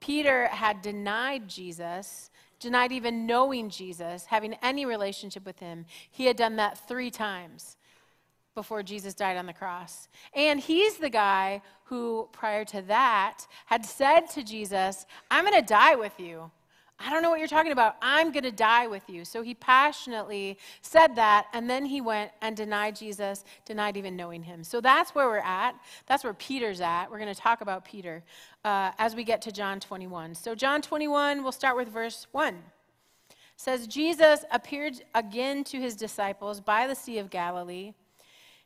Peter 0.00 0.46
had 0.46 0.80
denied 0.80 1.48
Jesus, 1.48 2.30
denied 2.60 2.92
even 2.92 3.26
knowing 3.26 3.68
Jesus, 3.68 4.26
having 4.26 4.54
any 4.62 4.86
relationship 4.86 5.44
with 5.44 5.58
him. 5.58 5.84
He 6.10 6.26
had 6.26 6.36
done 6.36 6.56
that 6.56 6.86
three 6.88 7.10
times 7.10 7.76
before 8.58 8.82
Jesus 8.82 9.14
died 9.14 9.36
on 9.36 9.46
the 9.46 9.52
cross. 9.52 10.08
And 10.34 10.58
he's 10.58 10.96
the 10.96 11.08
guy 11.08 11.62
who, 11.84 12.28
prior 12.32 12.64
to 12.64 12.82
that, 12.82 13.46
had 13.66 13.84
said 13.84 14.22
to 14.30 14.42
Jesus, 14.42 15.06
I'm 15.30 15.44
going 15.44 15.54
to 15.60 15.64
die 15.64 15.94
with 15.94 16.18
you. 16.18 16.50
I 16.98 17.08
don't 17.10 17.22
know 17.22 17.30
what 17.30 17.38
you're 17.38 17.46
talking 17.46 17.70
about. 17.70 17.94
I'm 18.02 18.32
going 18.32 18.42
to 18.42 18.50
die 18.50 18.88
with 18.88 19.08
you. 19.08 19.24
So 19.24 19.42
he 19.42 19.54
passionately 19.54 20.58
said 20.82 21.14
that, 21.14 21.46
and 21.52 21.70
then 21.70 21.86
he 21.86 22.00
went 22.00 22.32
and 22.42 22.56
denied 22.56 22.96
Jesus, 22.96 23.44
denied 23.64 23.96
even 23.96 24.16
knowing 24.16 24.42
him. 24.42 24.64
So 24.64 24.80
that's 24.80 25.14
where 25.14 25.28
we're 25.28 25.38
at. 25.38 25.76
That's 26.06 26.24
where 26.24 26.34
Peter's 26.34 26.80
at. 26.80 27.08
We're 27.08 27.20
going 27.20 27.32
to 27.32 27.40
talk 27.40 27.60
about 27.60 27.84
Peter 27.84 28.24
uh, 28.64 28.90
as 28.98 29.14
we 29.14 29.22
get 29.22 29.40
to 29.42 29.52
John 29.52 29.78
21. 29.78 30.34
So, 30.34 30.56
John 30.56 30.82
21, 30.82 31.44
we'll 31.44 31.52
start 31.52 31.76
with 31.76 31.86
verse 31.86 32.26
1. 32.32 32.54
It 32.54 33.34
says, 33.54 33.86
Jesus 33.86 34.44
appeared 34.50 34.94
again 35.14 35.62
to 35.64 35.80
his 35.80 35.94
disciples 35.94 36.60
by 36.60 36.88
the 36.88 36.96
Sea 36.96 37.18
of 37.18 37.30
Galilee. 37.30 37.92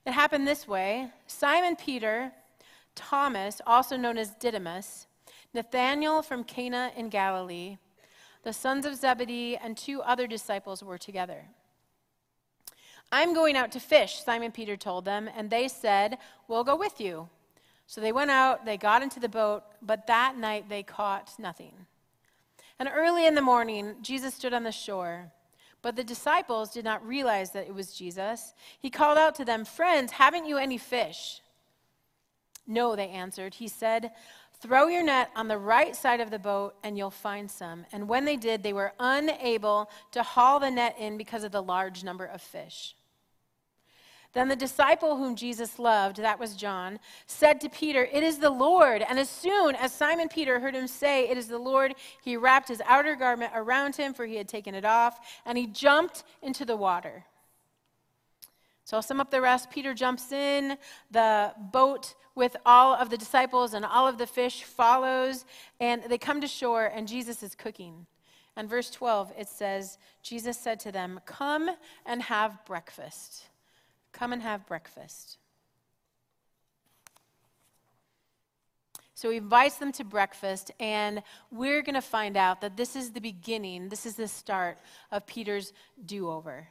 It 0.05 0.13
happened 0.13 0.47
this 0.47 0.67
way 0.67 1.11
Simon 1.27 1.77
Peter, 1.77 2.33
Thomas, 2.95 3.61
also 3.67 3.97
known 3.97 4.19
as 4.19 4.31
Didymus, 4.31 5.07
Nathanael 5.55 6.23
from 6.23 6.45
Cana 6.45 6.91
in 6.97 7.09
Galilee, 7.09 7.79
the 8.43 8.53
sons 8.53 8.85
of 8.85 8.97
Zebedee, 8.97 9.57
and 9.57 9.77
two 9.77 10.03
other 10.03 10.27
disciples 10.27 10.83
were 10.83 10.99
together. 10.99 11.45
I'm 13.13 13.35
going 13.35 13.57
out 13.57 13.71
to 13.73 13.81
fish, 13.81 14.23
Simon 14.25 14.51
Peter 14.51 14.77
told 14.77 15.05
them, 15.05 15.29
and 15.37 15.51
they 15.51 15.69
said, 15.69 16.19
We'll 16.49 16.65
go 16.65 16.75
with 16.75 17.01
you. 17.01 17.29
So 17.87 18.01
they 18.01 18.11
went 18.11 18.31
out, 18.31 18.65
they 18.65 18.79
got 18.79 19.03
into 19.03 19.21
the 19.21 19.29
boat, 19.29 19.65
but 19.83 20.07
that 20.07 20.37
night 20.37 20.69
they 20.69 20.83
caught 20.83 21.31
nothing. 21.39 21.87
And 22.79 22.89
early 22.93 23.27
in 23.27 23.35
the 23.35 23.43
morning, 23.43 23.97
Jesus 24.01 24.35
stood 24.35 24.55
on 24.55 24.65
the 24.65 24.73
shore. 24.73 25.31
But 25.83 25.97
the 25.97 26.05
disciples 26.05 26.73
did 26.73 26.85
not 26.85 27.07
realize 27.07 27.51
that 27.51 27.67
it 27.67 27.75
was 27.75 27.93
Jesus. 27.93 28.55
He 28.79 28.89
called 28.89 29.19
out 29.19 29.35
to 29.35 29.45
them, 29.45 29.65
Friends, 29.65 30.13
haven't 30.13 30.47
you 30.47 30.57
any 30.57 30.79
fish? 30.79 31.41
No, 32.67 32.95
they 32.95 33.09
answered. 33.09 33.55
He 33.55 33.69
said, 33.69 34.13
Throw 34.61 34.87
your 34.87 35.03
net 35.03 35.31
on 35.35 35.49
the 35.49 35.59
right 35.59 35.97
side 35.97 36.21
of 36.21 36.31
the 36.31 36.39
boat 36.39 36.77
and 36.85 36.97
you'll 36.97 37.11
find 37.11 37.51
some. 37.51 37.85
And 37.93 38.09
when 38.09 38.25
they 38.25 38.37
did, 38.37 38.63
they 38.63 38.73
were 38.73 38.93
unable 39.01 39.91
to 40.13 40.23
haul 40.23 40.61
the 40.61 40.71
net 40.71 40.97
in 41.01 41.19
because 41.19 41.43
of 41.43 41.51
the 41.51 41.63
large 41.63 42.05
number 42.05 42.25
of 42.25 42.41
fish. 42.41 42.95
Then 44.33 44.49
the 44.49 44.57
disciple 44.57 45.17
whom 45.17 45.37
Jesus 45.37 45.79
loved, 45.79 46.17
that 46.17 46.41
was 46.41 46.57
John, 46.57 46.99
said 47.27 47.61
to 47.61 47.69
Peter, 47.69 48.09
It 48.11 48.23
is 48.23 48.39
the 48.39 48.51
Lord. 48.51 49.03
And 49.03 49.19
as 49.19 49.29
soon 49.29 49.75
as 49.75 49.93
Simon 49.93 50.29
Peter 50.29 50.59
heard 50.59 50.75
him 50.75 50.87
say, 50.87 51.29
It 51.29 51.37
is 51.37 51.49
the 51.49 51.59
Lord, 51.59 51.95
he 52.23 52.37
wrapped 52.37 52.69
his 52.69 52.81
outer 52.87 53.15
garment 53.15 53.53
around 53.55 53.97
him, 53.97 54.15
for 54.15 54.25
he 54.25 54.37
had 54.37 54.49
taken 54.49 54.75
it 54.75 54.87
off, 54.87 55.21
and 55.45 55.59
he 55.59 55.67
jumped 55.67 56.25
into 56.41 56.65
the 56.65 56.77
water. 56.77 57.25
So 58.85 58.97
I'll 58.97 59.03
sum 59.03 59.21
up 59.21 59.31
the 59.31 59.41
rest. 59.41 59.71
Peter 59.71 59.95
jumps 59.95 60.33
in, 60.33 60.77
the 61.11 61.53
boat 61.73 62.15
with 62.35 62.57
all 62.65 62.95
of 62.95 63.11
the 63.11 63.19
disciples 63.19 63.75
and 63.75 63.85
all 63.85 64.09
of 64.09 64.19
the 64.19 64.27
fish 64.27 64.65
follows, 64.65 65.45
and 65.79 66.03
they 66.09 66.19
come 66.19 66.41
to 66.41 66.49
shore, 66.49 66.87
and 66.87 67.07
Jesus 67.07 67.43
is 67.43 67.55
cooking. 67.55 68.07
And 68.57 68.69
verse 68.69 68.91
12, 68.91 69.33
it 69.39 69.49
says, 69.49 69.99
Jesus 70.23 70.59
said 70.59 70.81
to 70.81 70.93
them, 70.93 71.21
Come 71.25 71.71
and 72.05 72.23
have 72.23 72.65
breakfast. 72.65 73.45
Come 74.13 74.33
and 74.33 74.43
have 74.43 74.67
breakfast. 74.67 75.39
So 79.15 79.31
he 79.31 79.37
invites 79.37 79.77
them 79.77 79.93
to 79.93 80.05
breakfast, 80.05 80.73
and 80.81 81.23
we're 81.53 81.83
going 81.83 81.95
to 81.95 82.01
find 82.01 82.37
out 82.37 82.61
that 82.61 82.77
this 82.77 82.97
is 82.97 83.13
the 83.13 83.21
beginning, 83.21 83.89
this 83.89 84.05
is 84.05 84.17
the 84.17 84.27
start 84.27 84.79
of 85.13 85.27
Peter's 85.27 85.73
do 86.05 86.29
over. 86.29 86.67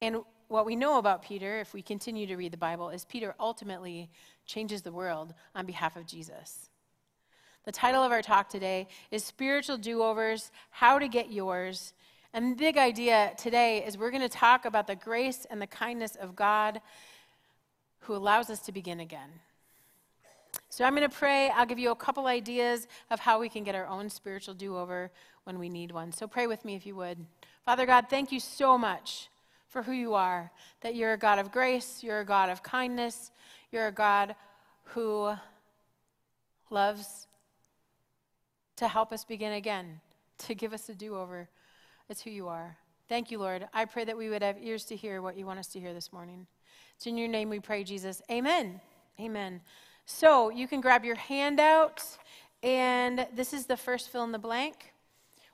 And 0.00 0.18
what 0.46 0.64
we 0.64 0.76
know 0.76 0.98
about 0.98 1.22
Peter, 1.22 1.58
if 1.58 1.74
we 1.74 1.82
continue 1.82 2.26
to 2.26 2.36
read 2.36 2.52
the 2.52 2.56
Bible, 2.56 2.90
is 2.90 3.04
Peter 3.04 3.34
ultimately 3.40 4.10
changes 4.46 4.82
the 4.82 4.92
world 4.92 5.34
on 5.54 5.66
behalf 5.66 5.96
of 5.96 6.06
Jesus. 6.06 6.68
The 7.64 7.72
title 7.72 8.02
of 8.02 8.12
our 8.12 8.22
talk 8.22 8.48
today 8.48 8.86
is 9.10 9.24
Spiritual 9.24 9.76
Do 9.76 10.02
Overs 10.02 10.50
How 10.70 10.98
to 10.98 11.08
Get 11.08 11.32
Yours. 11.32 11.94
And 12.34 12.52
the 12.52 12.56
big 12.56 12.78
idea 12.78 13.32
today 13.36 13.84
is 13.84 13.98
we're 13.98 14.10
going 14.10 14.22
to 14.22 14.28
talk 14.28 14.64
about 14.64 14.86
the 14.86 14.96
grace 14.96 15.46
and 15.50 15.60
the 15.60 15.66
kindness 15.66 16.16
of 16.16 16.34
God 16.34 16.80
who 18.00 18.14
allows 18.16 18.48
us 18.48 18.60
to 18.60 18.72
begin 18.72 19.00
again. 19.00 19.28
So 20.70 20.84
I'm 20.84 20.94
going 20.94 21.08
to 21.08 21.14
pray. 21.14 21.50
I'll 21.50 21.66
give 21.66 21.78
you 21.78 21.90
a 21.90 21.96
couple 21.96 22.26
ideas 22.26 22.88
of 23.10 23.20
how 23.20 23.38
we 23.38 23.50
can 23.50 23.64
get 23.64 23.74
our 23.74 23.86
own 23.86 24.08
spiritual 24.08 24.54
do 24.54 24.76
over 24.76 25.10
when 25.44 25.58
we 25.58 25.68
need 25.68 25.92
one. 25.92 26.10
So 26.12 26.26
pray 26.26 26.46
with 26.46 26.64
me 26.64 26.74
if 26.74 26.86
you 26.86 26.96
would. 26.96 27.18
Father 27.66 27.84
God, 27.84 28.06
thank 28.08 28.32
you 28.32 28.40
so 28.40 28.78
much 28.78 29.28
for 29.68 29.82
who 29.82 29.92
you 29.92 30.14
are, 30.14 30.50
that 30.80 30.94
you're 30.94 31.12
a 31.12 31.18
God 31.18 31.38
of 31.38 31.52
grace, 31.52 32.02
you're 32.02 32.20
a 32.20 32.24
God 32.24 32.48
of 32.48 32.62
kindness, 32.62 33.30
you're 33.70 33.86
a 33.86 33.92
God 33.92 34.34
who 34.84 35.34
loves 36.70 37.26
to 38.76 38.88
help 38.88 39.12
us 39.12 39.24
begin 39.24 39.52
again, 39.52 40.00
to 40.38 40.54
give 40.54 40.72
us 40.72 40.88
a 40.88 40.94
do 40.94 41.16
over. 41.16 41.48
It's 42.12 42.20
who 42.20 42.30
you 42.30 42.48
are. 42.48 42.76
Thank 43.08 43.30
you, 43.30 43.38
Lord. 43.38 43.66
I 43.72 43.86
pray 43.86 44.04
that 44.04 44.18
we 44.18 44.28
would 44.28 44.42
have 44.42 44.58
ears 44.60 44.84
to 44.84 44.96
hear 44.96 45.22
what 45.22 45.34
you 45.34 45.46
want 45.46 45.58
us 45.58 45.68
to 45.68 45.80
hear 45.80 45.94
this 45.94 46.12
morning. 46.12 46.46
It's 46.94 47.06
in 47.06 47.16
your 47.16 47.26
name 47.26 47.48
we 47.48 47.58
pray, 47.58 47.84
Jesus. 47.84 48.20
Amen. 48.30 48.82
Amen. 49.18 49.62
So 50.04 50.50
you 50.50 50.68
can 50.68 50.82
grab 50.82 51.06
your 51.06 51.14
handout, 51.14 52.02
and 52.62 53.26
this 53.34 53.54
is 53.54 53.64
the 53.64 53.78
first 53.78 54.10
fill 54.10 54.24
in 54.24 54.32
the 54.32 54.38
blank. 54.38 54.92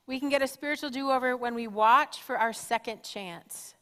We 0.09 0.19
can 0.19 0.31
get 0.31 0.43
a 0.43 0.49
spiritual 0.49 0.91
do 0.91 1.13
over 1.13 1.37
when 1.37 1.55
we 1.55 1.69
watch 1.69 2.23
for 2.23 2.37
our 2.37 2.53
second 2.53 3.05
chance. 3.05 3.77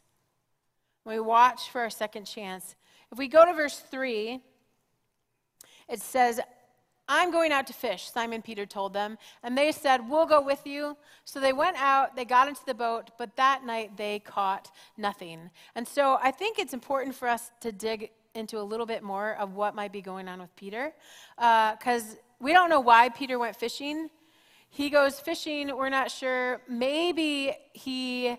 When 1.04 1.16
we 1.16 1.20
watch 1.22 1.70
for 1.70 1.80
our 1.80 1.88
second 1.88 2.26
chance. 2.26 2.76
If 3.10 3.16
we 3.16 3.26
go 3.26 3.46
to 3.46 3.54
verse 3.54 3.78
3, 3.90 4.42
it 5.88 6.02
says, 6.02 6.40
I'm 7.08 7.30
going 7.30 7.52
out 7.52 7.66
to 7.68 7.72
fish, 7.72 8.10
Simon 8.10 8.42
Peter 8.42 8.66
told 8.66 8.92
them. 8.92 9.16
And 9.42 9.56
they 9.56 9.70
said, 9.72 10.08
We'll 10.08 10.26
go 10.26 10.40
with 10.40 10.66
you. 10.66 10.96
So 11.24 11.40
they 11.40 11.52
went 11.52 11.76
out, 11.76 12.16
they 12.16 12.24
got 12.24 12.48
into 12.48 12.64
the 12.66 12.74
boat, 12.74 13.10
but 13.18 13.36
that 13.36 13.64
night 13.64 13.96
they 13.96 14.18
caught 14.18 14.70
nothing. 14.96 15.50
And 15.74 15.86
so 15.86 16.18
I 16.22 16.30
think 16.30 16.58
it's 16.58 16.74
important 16.74 17.14
for 17.14 17.28
us 17.28 17.50
to 17.60 17.70
dig 17.70 18.10
into 18.34 18.58
a 18.58 18.62
little 18.62 18.86
bit 18.86 19.02
more 19.02 19.34
of 19.34 19.54
what 19.54 19.74
might 19.74 19.92
be 19.92 20.02
going 20.02 20.28
on 20.28 20.40
with 20.40 20.54
Peter. 20.56 20.92
Because 21.36 22.12
uh, 22.12 22.16
we 22.40 22.52
don't 22.52 22.68
know 22.68 22.80
why 22.80 23.08
Peter 23.08 23.38
went 23.38 23.56
fishing. 23.56 24.10
He 24.68 24.90
goes 24.90 25.20
fishing, 25.20 25.74
we're 25.74 25.88
not 25.88 26.10
sure. 26.10 26.60
Maybe 26.68 27.54
he 27.72 28.36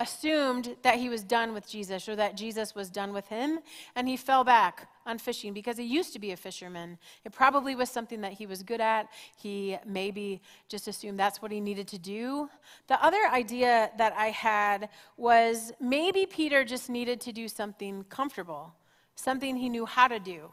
assumed 0.00 0.76
that 0.82 0.96
he 0.96 1.08
was 1.08 1.22
done 1.22 1.54
with 1.54 1.68
Jesus 1.68 2.08
or 2.08 2.16
that 2.16 2.36
Jesus 2.36 2.74
was 2.74 2.90
done 2.90 3.12
with 3.12 3.28
him, 3.28 3.60
and 3.94 4.08
he 4.08 4.16
fell 4.16 4.44
back 4.44 4.88
on 5.06 5.18
fishing 5.18 5.52
because 5.52 5.76
he 5.76 5.84
used 5.84 6.12
to 6.12 6.18
be 6.18 6.32
a 6.32 6.36
fisherman. 6.36 6.98
It 7.24 7.32
probably 7.32 7.74
was 7.74 7.90
something 7.90 8.20
that 8.22 8.32
he 8.32 8.46
was 8.46 8.62
good 8.62 8.80
at. 8.80 9.08
He 9.36 9.78
maybe 9.86 10.42
just 10.68 10.88
assumed 10.88 11.18
that's 11.18 11.40
what 11.40 11.50
he 11.50 11.60
needed 11.60 11.88
to 11.88 11.98
do. 11.98 12.48
The 12.88 13.02
other 13.04 13.24
idea 13.32 13.90
that 13.98 14.12
I 14.16 14.28
had 14.28 14.88
was 15.16 15.72
maybe 15.80 16.26
Peter 16.26 16.64
just 16.64 16.90
needed 16.90 17.20
to 17.22 17.32
do 17.32 17.48
something 17.48 18.04
comfortable, 18.08 18.74
something 19.14 19.56
he 19.56 19.68
knew 19.68 19.86
how 19.86 20.08
to 20.08 20.18
do 20.18 20.50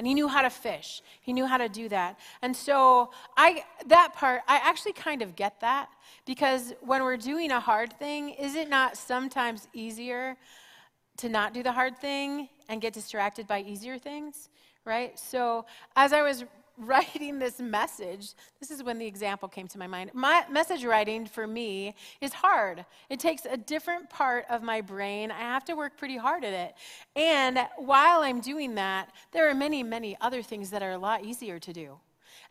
and 0.00 0.06
he 0.06 0.14
knew 0.14 0.28
how 0.28 0.40
to 0.40 0.48
fish. 0.48 1.02
He 1.20 1.34
knew 1.34 1.44
how 1.44 1.58
to 1.58 1.68
do 1.68 1.86
that. 1.90 2.18
And 2.40 2.56
so 2.56 3.10
I 3.36 3.64
that 3.88 4.14
part 4.14 4.40
I 4.48 4.56
actually 4.56 4.94
kind 4.94 5.20
of 5.20 5.36
get 5.36 5.60
that 5.60 5.90
because 6.24 6.72
when 6.80 7.02
we're 7.02 7.18
doing 7.18 7.50
a 7.50 7.60
hard 7.60 7.92
thing, 7.98 8.30
is 8.30 8.54
it 8.54 8.70
not 8.70 8.96
sometimes 8.96 9.68
easier 9.74 10.38
to 11.18 11.28
not 11.28 11.54
do 11.54 11.62
the 11.62 11.72
hard 11.72 11.98
thing 11.98 12.48
and 12.68 12.80
get 12.80 12.92
distracted 12.92 13.46
by 13.46 13.60
easier 13.60 13.98
things, 13.98 14.48
right? 14.84 15.18
So 15.18 15.66
as 15.96 16.12
I 16.12 16.22
was 16.22 16.44
writing 16.78 17.38
this 17.38 17.60
message, 17.60 18.32
this 18.58 18.70
is 18.70 18.82
when 18.82 18.98
the 18.98 19.06
example 19.06 19.48
came 19.48 19.68
to 19.68 19.78
my 19.78 19.86
mind. 19.86 20.10
My 20.14 20.44
message 20.50 20.84
writing 20.84 21.26
for 21.26 21.46
me 21.46 21.94
is 22.20 22.32
hard. 22.32 22.86
It 23.10 23.20
takes 23.20 23.44
a 23.44 23.56
different 23.56 24.08
part 24.08 24.46
of 24.48 24.62
my 24.62 24.80
brain. 24.80 25.30
I 25.30 25.40
have 25.40 25.64
to 25.66 25.74
work 25.74 25.98
pretty 25.98 26.16
hard 26.16 26.42
at 26.42 26.54
it. 26.54 26.74
And 27.14 27.58
while 27.76 28.22
I'm 28.22 28.40
doing 28.40 28.76
that, 28.76 29.10
there 29.32 29.48
are 29.50 29.54
many, 29.54 29.82
many 29.82 30.16
other 30.20 30.42
things 30.42 30.70
that 30.70 30.82
are 30.82 30.92
a 30.92 30.98
lot 30.98 31.24
easier 31.24 31.58
to 31.58 31.72
do. 31.72 31.98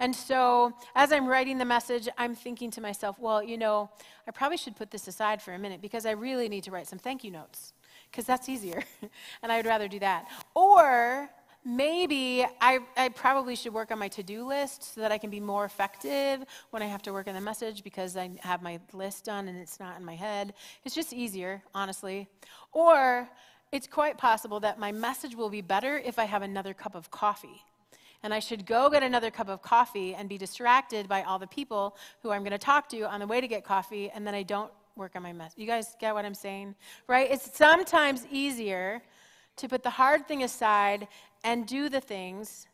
And 0.01 0.15
so, 0.15 0.73
as 0.95 1.11
I'm 1.11 1.27
writing 1.27 1.57
the 1.57 1.65
message, 1.65 2.07
I'm 2.17 2.33
thinking 2.35 2.71
to 2.71 2.81
myself, 2.81 3.19
well, 3.19 3.43
you 3.43 3.57
know, 3.57 3.89
I 4.27 4.31
probably 4.31 4.57
should 4.57 4.75
put 4.75 4.91
this 4.91 5.07
aside 5.07 5.41
for 5.41 5.53
a 5.53 5.59
minute 5.59 5.81
because 5.81 6.05
I 6.05 6.11
really 6.11 6.47
need 6.47 6.63
to 6.65 6.71
write 6.71 6.87
some 6.87 6.99
thank 6.99 7.23
you 7.23 7.31
notes 7.31 7.73
because 8.11 8.25
that's 8.25 8.49
easier. 8.49 8.83
and 9.43 9.51
I 9.51 9.57
would 9.57 9.65
rather 9.65 9.87
do 9.87 9.99
that. 9.99 10.27
Or 10.55 11.29
maybe 11.65 12.45
I, 12.61 12.79
I 12.95 13.09
probably 13.09 13.55
should 13.55 13.73
work 13.73 13.91
on 13.91 13.99
my 13.99 14.07
to 14.09 14.23
do 14.23 14.47
list 14.47 14.95
so 14.95 15.01
that 15.01 15.11
I 15.11 15.17
can 15.17 15.29
be 15.29 15.39
more 15.39 15.65
effective 15.65 16.43
when 16.71 16.81
I 16.81 16.87
have 16.87 17.01
to 17.03 17.13
work 17.13 17.27
on 17.27 17.33
the 17.33 17.41
message 17.41 17.83
because 17.83 18.15
I 18.15 18.31
have 18.41 18.61
my 18.61 18.79
list 18.93 19.25
done 19.25 19.47
and 19.47 19.57
it's 19.57 19.79
not 19.79 19.97
in 19.97 20.05
my 20.05 20.15
head. 20.15 20.53
It's 20.83 20.95
just 20.95 21.13
easier, 21.13 21.61
honestly. 21.75 22.27
Or 22.71 23.29
it's 23.71 23.87
quite 23.87 24.17
possible 24.17 24.59
that 24.61 24.79
my 24.79 24.91
message 24.91 25.35
will 25.35 25.49
be 25.49 25.61
better 25.61 25.97
if 25.97 26.17
I 26.17 26.25
have 26.25 26.41
another 26.41 26.73
cup 26.73 26.95
of 26.95 27.11
coffee. 27.11 27.63
And 28.23 28.33
I 28.33 28.39
should 28.39 28.65
go 28.65 28.89
get 28.89 29.03
another 29.03 29.31
cup 29.31 29.47
of 29.47 29.61
coffee 29.61 30.13
and 30.13 30.27
be 30.27 30.37
distracted 30.37 31.07
by 31.07 31.23
all 31.23 31.39
the 31.39 31.47
people 31.47 31.95
who 32.21 32.31
I'm 32.31 32.41
going 32.41 32.51
to 32.51 32.57
talk 32.57 32.89
to 32.89 33.03
on 33.03 33.21
the 33.21 33.27
way 33.27 33.39
to 33.39 33.47
get 33.47 33.63
coffee, 33.63 34.09
and 34.09 34.27
then 34.27 34.35
I 34.35 34.43
don't 34.43 34.71
work 34.99 35.15
on 35.15 35.23
my 35.23 35.33
mess. 35.33 35.53
You 35.55 35.65
guys 35.65 35.95
get 35.99 36.13
what 36.13 36.25
I'm 36.25 36.35
saying? 36.35 36.75
Right? 37.07 37.31
It's 37.31 37.57
sometimes 37.57 38.27
easier 38.29 39.01
to 39.55 39.67
put 39.67 39.81
the 39.81 39.89
hard 39.89 40.27
thing 40.27 40.43
aside 40.43 41.07
and 41.43 41.65
do 41.65 41.89
the 41.89 42.01
things 42.01 42.67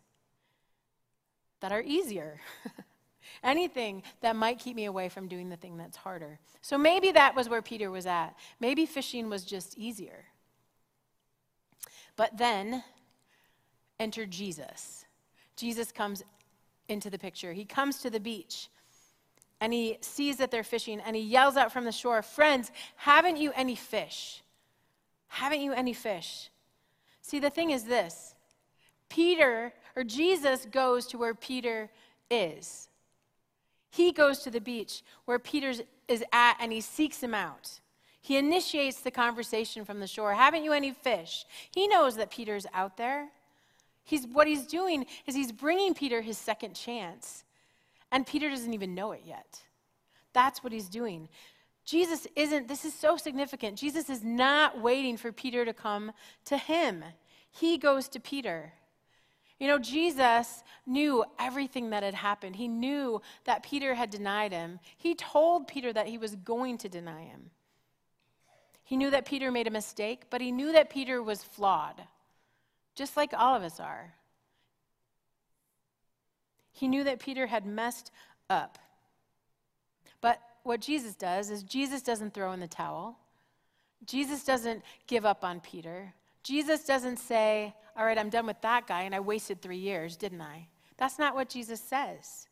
that 1.61 1.71
are 1.71 1.81
easier. 1.81 2.41
Anything 3.43 4.03
that 4.21 4.35
might 4.35 4.59
keep 4.59 4.75
me 4.75 4.85
away 4.85 5.07
from 5.07 5.27
doing 5.27 5.49
the 5.49 5.55
thing 5.55 5.77
that's 5.77 5.97
harder. 5.97 6.39
So 6.61 6.77
maybe 6.77 7.11
that 7.11 7.35
was 7.35 7.47
where 7.47 7.61
Peter 7.61 7.89
was 7.91 8.05
at. 8.05 8.35
Maybe 8.59 8.85
fishing 8.85 9.29
was 9.29 9.45
just 9.45 9.77
easier. 9.77 10.25
But 12.15 12.37
then 12.37 12.83
enter 13.99 14.25
Jesus. 14.25 15.05
Jesus 15.55 15.91
comes 15.91 16.23
into 16.87 17.09
the 17.09 17.19
picture. 17.19 17.53
He 17.53 17.65
comes 17.65 17.99
to 17.99 18.09
the 18.09 18.19
beach 18.19 18.69
and 19.61 19.73
he 19.73 19.97
sees 20.01 20.37
that 20.37 20.51
they're 20.51 20.63
fishing 20.63 20.99
and 20.99 21.15
he 21.15 21.21
yells 21.21 21.57
out 21.57 21.71
from 21.71 21.85
the 21.85 21.91
shore, 21.91 22.21
Friends, 22.21 22.71
haven't 22.97 23.37
you 23.37 23.51
any 23.55 23.75
fish? 23.75 24.41
Haven't 25.27 25.61
you 25.61 25.73
any 25.73 25.93
fish? 25.93 26.49
See, 27.21 27.39
the 27.39 27.49
thing 27.49 27.71
is 27.71 27.83
this 27.85 28.35
Peter, 29.09 29.73
or 29.95 30.03
Jesus, 30.03 30.65
goes 30.65 31.07
to 31.07 31.17
where 31.17 31.33
Peter 31.33 31.89
is. 32.29 32.89
He 33.89 34.11
goes 34.11 34.39
to 34.39 34.51
the 34.51 34.59
beach 34.59 35.03
where 35.23 35.39
Peter 35.39 35.73
is 36.07 36.23
at 36.33 36.57
and 36.59 36.71
he 36.73 36.81
seeks 36.81 37.23
him 37.23 37.33
out. 37.33 37.79
He 38.21 38.37
initiates 38.37 38.99
the 38.99 39.11
conversation 39.11 39.85
from 39.85 39.99
the 39.99 40.07
shore. 40.07 40.33
Haven't 40.33 40.63
you 40.63 40.73
any 40.73 40.91
fish? 40.91 41.45
He 41.71 41.87
knows 41.87 42.17
that 42.17 42.29
Peter's 42.29 42.65
out 42.73 42.97
there. 42.97 43.29
He's, 44.03 44.27
what 44.27 44.47
he's 44.47 44.67
doing 44.67 45.05
is 45.25 45.33
he's 45.33 45.51
bringing 45.51 45.93
Peter 45.93 46.21
his 46.21 46.37
second 46.37 46.73
chance. 46.73 47.44
And 48.11 48.25
Peter 48.25 48.49
doesn't 48.49 48.73
even 48.73 48.95
know 48.95 49.11
it 49.11 49.21
yet. 49.25 49.61
That's 50.33 50.63
what 50.63 50.73
he's 50.73 50.89
doing. 50.89 51.29
Jesus 51.85 52.27
isn't, 52.35 52.67
this 52.67 52.83
is 52.83 52.93
so 52.93 53.15
significant. 53.15 53.77
Jesus 53.77 54.09
is 54.09 54.23
not 54.23 54.81
waiting 54.81 55.17
for 55.17 55.31
Peter 55.31 55.65
to 55.65 55.73
come 55.73 56.11
to 56.45 56.57
him, 56.57 57.03
he 57.51 57.77
goes 57.77 58.09
to 58.09 58.19
Peter. 58.19 58.73
You 59.59 59.67
know, 59.67 59.79
Jesus 59.79 60.63
knew 60.85 61.23
everything 61.39 61.91
that 61.91 62.03
had 62.03 62.13
happened. 62.13 62.57
He 62.57 62.67
knew 62.67 63.21
that 63.45 63.63
Peter 63.63 63.93
had 63.93 64.09
denied 64.09 64.51
him. 64.51 64.79
He 64.97 65.15
told 65.15 65.67
Peter 65.67 65.93
that 65.93 66.07
he 66.07 66.17
was 66.17 66.35
going 66.35 66.77
to 66.79 66.89
deny 66.89 67.21
him. 67.21 67.51
He 68.83 68.97
knew 68.97 69.09
that 69.11 69.25
Peter 69.25 69.51
made 69.51 69.67
a 69.67 69.71
mistake, 69.71 70.23
but 70.29 70.41
he 70.41 70.51
knew 70.51 70.73
that 70.73 70.89
Peter 70.89 71.23
was 71.23 71.41
flawed, 71.41 72.03
just 72.95 73.15
like 73.15 73.33
all 73.33 73.55
of 73.55 73.63
us 73.63 73.79
are. 73.79 74.13
He 76.75 76.89
knew 76.89 77.05
that 77.05 77.19
Peter 77.19 77.47
had 77.47 77.65
messed 77.65 78.11
up. 78.49 78.77
But 80.19 80.41
what 80.63 80.81
Jesus 80.81 81.15
does 81.15 81.49
is 81.49 81.63
Jesus 81.63 82.01
doesn't 82.01 82.33
throw 82.33 82.51
in 82.51 82.59
the 82.59 82.67
towel. 82.67 83.17
Jesus 84.05 84.43
doesn't 84.43 84.83
give 85.07 85.25
up 85.25 85.45
on 85.45 85.61
Peter. 85.61 86.13
Jesus 86.43 86.83
doesn't 86.83 87.17
say, 87.17 87.73
All 87.95 88.05
right, 88.05 88.17
I'm 88.17 88.29
done 88.29 88.45
with 88.45 88.59
that 88.61 88.87
guy, 88.87 89.03
and 89.03 89.15
I 89.15 89.21
wasted 89.21 89.61
three 89.61 89.77
years, 89.77 90.17
didn't 90.17 90.41
I? 90.41 90.67
That's 90.97 91.17
not 91.17 91.33
what 91.33 91.49
Jesus 91.49 91.79
says. 91.79 92.49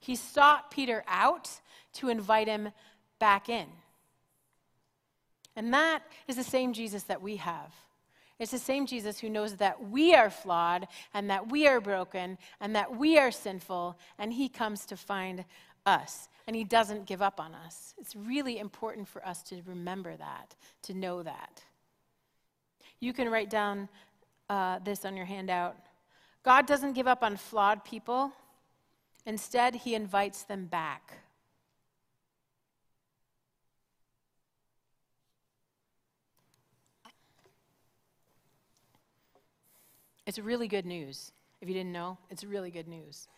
He 0.00 0.16
sought 0.16 0.72
Peter 0.72 1.04
out 1.06 1.48
to 1.94 2.08
invite 2.08 2.48
him 2.48 2.70
back 3.20 3.48
in. 3.48 3.66
And 5.54 5.72
that 5.72 6.02
is 6.26 6.34
the 6.34 6.42
same 6.42 6.72
Jesus 6.72 7.04
that 7.04 7.22
we 7.22 7.36
have. 7.36 7.72
It's 8.38 8.50
the 8.50 8.58
same 8.58 8.86
Jesus 8.86 9.20
who 9.20 9.30
knows 9.30 9.56
that 9.56 9.90
we 9.90 10.14
are 10.14 10.30
flawed 10.30 10.88
and 11.14 11.30
that 11.30 11.50
we 11.50 11.66
are 11.68 11.80
broken 11.80 12.38
and 12.60 12.74
that 12.74 12.96
we 12.96 13.18
are 13.18 13.30
sinful, 13.30 13.96
and 14.18 14.32
he 14.32 14.48
comes 14.48 14.86
to 14.86 14.96
find 14.96 15.44
us. 15.86 16.28
And 16.46 16.56
he 16.56 16.64
doesn't 16.64 17.06
give 17.06 17.22
up 17.22 17.38
on 17.38 17.54
us. 17.54 17.94
It's 17.98 18.16
really 18.16 18.58
important 18.58 19.06
for 19.06 19.24
us 19.26 19.42
to 19.44 19.62
remember 19.64 20.16
that, 20.16 20.56
to 20.82 20.94
know 20.94 21.22
that. 21.22 21.62
You 22.98 23.12
can 23.12 23.28
write 23.28 23.50
down 23.50 23.88
uh, 24.48 24.80
this 24.80 25.04
on 25.04 25.16
your 25.16 25.26
handout. 25.26 25.76
God 26.42 26.66
doesn't 26.66 26.94
give 26.94 27.06
up 27.06 27.22
on 27.22 27.36
flawed 27.36 27.84
people, 27.84 28.32
instead, 29.24 29.76
he 29.76 29.94
invites 29.94 30.42
them 30.42 30.66
back. 30.66 31.12
It's 40.32 40.38
really 40.38 40.66
good 40.66 40.86
news. 40.86 41.30
If 41.60 41.68
you 41.68 41.74
didn't 41.74 41.92
know, 41.92 42.16
it's 42.30 42.42
really 42.42 42.70
good 42.70 42.88
news. 42.88 43.28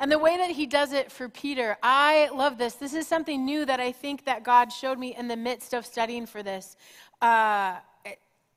And 0.00 0.10
the 0.10 0.18
way 0.18 0.36
that 0.36 0.50
he 0.50 0.66
does 0.66 0.92
it 0.92 1.12
for 1.12 1.28
Peter, 1.28 1.76
I 1.80 2.28
love 2.34 2.58
this. 2.58 2.74
This 2.74 2.92
is 2.92 3.06
something 3.06 3.44
new 3.44 3.64
that 3.64 3.78
I 3.78 3.92
think 3.92 4.24
that 4.24 4.42
God 4.42 4.72
showed 4.72 4.98
me 4.98 5.14
in 5.14 5.28
the 5.28 5.36
midst 5.36 5.74
of 5.74 5.86
studying 5.86 6.26
for 6.26 6.42
this. 6.42 6.76
Uh, 7.22 7.76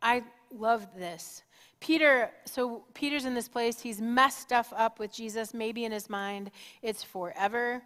I 0.01 0.23
love 0.51 0.87
this. 0.97 1.43
Peter, 1.79 2.31
so 2.45 2.83
Peter's 2.95 3.25
in 3.25 3.35
this 3.35 3.47
place. 3.47 3.79
He's 3.79 4.01
messed 4.01 4.39
stuff 4.39 4.73
up 4.75 4.97
with 4.97 5.13
Jesus, 5.13 5.53
maybe 5.53 5.85
in 5.85 5.91
his 5.91 6.09
mind. 6.09 6.49
It's 6.81 7.03
forever. 7.03 7.83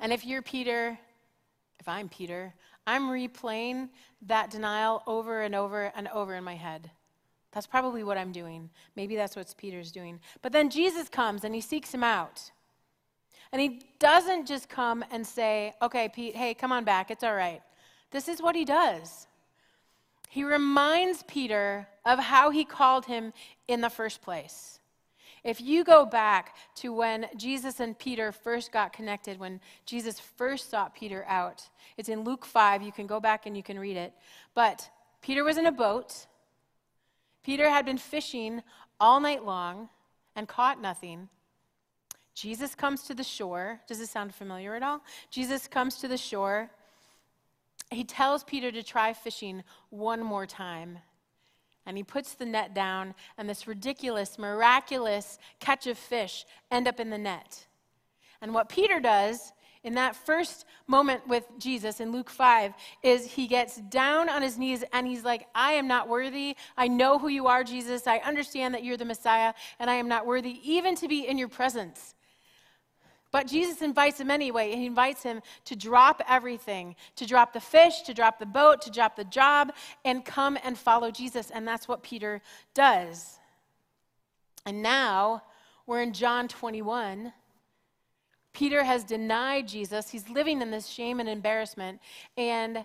And 0.00 0.12
if 0.12 0.26
you're 0.26 0.42
Peter, 0.42 0.98
if 1.78 1.88
I'm 1.88 2.08
Peter, 2.08 2.52
I'm 2.84 3.04
replaying 3.10 3.90
that 4.22 4.50
denial 4.50 5.04
over 5.06 5.42
and 5.42 5.54
over 5.54 5.92
and 5.94 6.08
over 6.08 6.34
in 6.34 6.42
my 6.42 6.56
head. 6.56 6.90
That's 7.52 7.66
probably 7.66 8.02
what 8.02 8.18
I'm 8.18 8.32
doing. 8.32 8.70
Maybe 8.96 9.14
that's 9.16 9.36
what 9.36 9.54
Peter's 9.56 9.92
doing. 9.92 10.20
But 10.40 10.52
then 10.52 10.70
Jesus 10.70 11.08
comes 11.08 11.44
and 11.44 11.54
he 11.54 11.60
seeks 11.60 11.92
him 11.92 12.02
out. 12.02 12.50
And 13.52 13.60
he 13.60 13.82
doesn't 13.98 14.46
just 14.46 14.68
come 14.68 15.04
and 15.10 15.26
say, 15.26 15.74
okay, 15.82 16.08
Pete, 16.08 16.34
hey, 16.34 16.54
come 16.54 16.72
on 16.72 16.84
back. 16.84 17.10
It's 17.10 17.22
all 17.22 17.34
right. 17.34 17.60
This 18.10 18.28
is 18.28 18.40
what 18.40 18.56
he 18.56 18.64
does. 18.64 19.26
He 20.30 20.44
reminds 20.44 21.22
Peter 21.24 21.86
of 22.06 22.18
how 22.18 22.48
he 22.50 22.64
called 22.64 23.04
him 23.04 23.34
in 23.68 23.82
the 23.82 23.90
first 23.90 24.22
place. 24.22 24.78
If 25.44 25.60
you 25.60 25.84
go 25.84 26.06
back 26.06 26.56
to 26.76 26.92
when 26.92 27.26
Jesus 27.36 27.80
and 27.80 27.98
Peter 27.98 28.32
first 28.32 28.72
got 28.72 28.92
connected, 28.92 29.38
when 29.38 29.60
Jesus 29.84 30.20
first 30.20 30.70
sought 30.70 30.94
Peter 30.94 31.24
out, 31.28 31.68
it's 31.98 32.08
in 32.08 32.24
Luke 32.24 32.46
5. 32.46 32.80
You 32.80 32.92
can 32.92 33.06
go 33.06 33.20
back 33.20 33.44
and 33.44 33.56
you 33.56 33.62
can 33.62 33.78
read 33.78 33.96
it. 33.96 34.14
But 34.54 34.88
Peter 35.20 35.44
was 35.44 35.58
in 35.58 35.66
a 35.66 35.72
boat. 35.72 36.26
Peter 37.42 37.68
had 37.68 37.84
been 37.84 37.98
fishing 37.98 38.62
all 39.00 39.20
night 39.20 39.44
long 39.44 39.88
and 40.36 40.48
caught 40.48 40.80
nothing. 40.80 41.28
Jesus 42.34 42.74
comes 42.74 43.02
to 43.04 43.14
the 43.14 43.24
shore. 43.24 43.80
Does 43.86 43.98
this 43.98 44.10
sound 44.10 44.34
familiar 44.34 44.74
at 44.74 44.82
all? 44.82 45.02
Jesus 45.30 45.66
comes 45.66 45.96
to 45.96 46.08
the 46.08 46.16
shore. 46.16 46.70
He 47.90 48.04
tells 48.04 48.42
Peter 48.44 48.72
to 48.72 48.82
try 48.82 49.12
fishing 49.12 49.62
one 49.90 50.22
more 50.22 50.46
time. 50.46 50.98
And 51.84 51.96
he 51.96 52.04
puts 52.04 52.34
the 52.34 52.46
net 52.46 52.74
down, 52.74 53.14
and 53.36 53.48
this 53.48 53.66
ridiculous, 53.66 54.38
miraculous 54.38 55.38
catch 55.58 55.86
of 55.88 55.98
fish 55.98 56.46
end 56.70 56.86
up 56.86 57.00
in 57.00 57.10
the 57.10 57.18
net. 57.18 57.66
And 58.40 58.54
what 58.54 58.68
Peter 58.68 59.00
does 59.00 59.52
in 59.84 59.94
that 59.94 60.14
first 60.14 60.64
moment 60.86 61.26
with 61.26 61.44
Jesus 61.58 62.00
in 62.00 62.12
Luke 62.12 62.30
5 62.30 62.72
is 63.02 63.24
he 63.24 63.46
gets 63.46 63.76
down 63.76 64.28
on 64.28 64.42
his 64.42 64.56
knees 64.56 64.84
and 64.92 65.06
he's 65.06 65.24
like, 65.24 65.46
I 65.54 65.72
am 65.72 65.88
not 65.88 66.08
worthy. 66.08 66.56
I 66.76 66.88
know 66.88 67.18
who 67.18 67.28
you 67.28 67.48
are, 67.48 67.64
Jesus. 67.64 68.06
I 68.06 68.18
understand 68.18 68.74
that 68.74 68.84
you're 68.84 68.96
the 68.96 69.04
Messiah, 69.04 69.54
and 69.78 69.90
I 69.90 69.94
am 69.94 70.08
not 70.08 70.26
worthy 70.26 70.60
even 70.62 70.94
to 70.96 71.08
be 71.08 71.26
in 71.26 71.36
your 71.36 71.48
presence. 71.48 72.14
But 73.32 73.46
Jesus 73.46 73.80
invites 73.80 74.20
him 74.20 74.30
anyway. 74.30 74.76
He 74.76 74.86
invites 74.86 75.22
him 75.22 75.40
to 75.64 75.74
drop 75.74 76.22
everything, 76.28 76.94
to 77.16 77.26
drop 77.26 77.54
the 77.54 77.60
fish, 77.60 78.02
to 78.02 78.12
drop 78.12 78.38
the 78.38 78.46
boat, 78.46 78.82
to 78.82 78.90
drop 78.90 79.16
the 79.16 79.24
job, 79.24 79.72
and 80.04 80.24
come 80.24 80.58
and 80.62 80.76
follow 80.76 81.10
Jesus. 81.10 81.50
And 81.50 81.66
that's 81.66 81.88
what 81.88 82.02
Peter 82.02 82.42
does. 82.74 83.38
And 84.66 84.82
now 84.82 85.42
we're 85.86 86.02
in 86.02 86.12
John 86.12 86.46
21. 86.46 87.32
Peter 88.52 88.84
has 88.84 89.04
denied 89.04 89.66
Jesus. 89.66 90.10
He's 90.10 90.28
living 90.28 90.60
in 90.60 90.70
this 90.70 90.86
shame 90.86 91.20
and 91.20 91.28
embarrassment. 91.28 92.00
And 92.36 92.84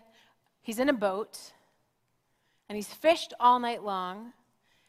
he's 0.62 0.80
in 0.80 0.90
a 0.90 0.94
boat. 0.94 1.54
And 2.70 2.76
he's 2.76 2.94
fished 2.94 3.34
all 3.40 3.60
night 3.60 3.84
long. 3.84 4.34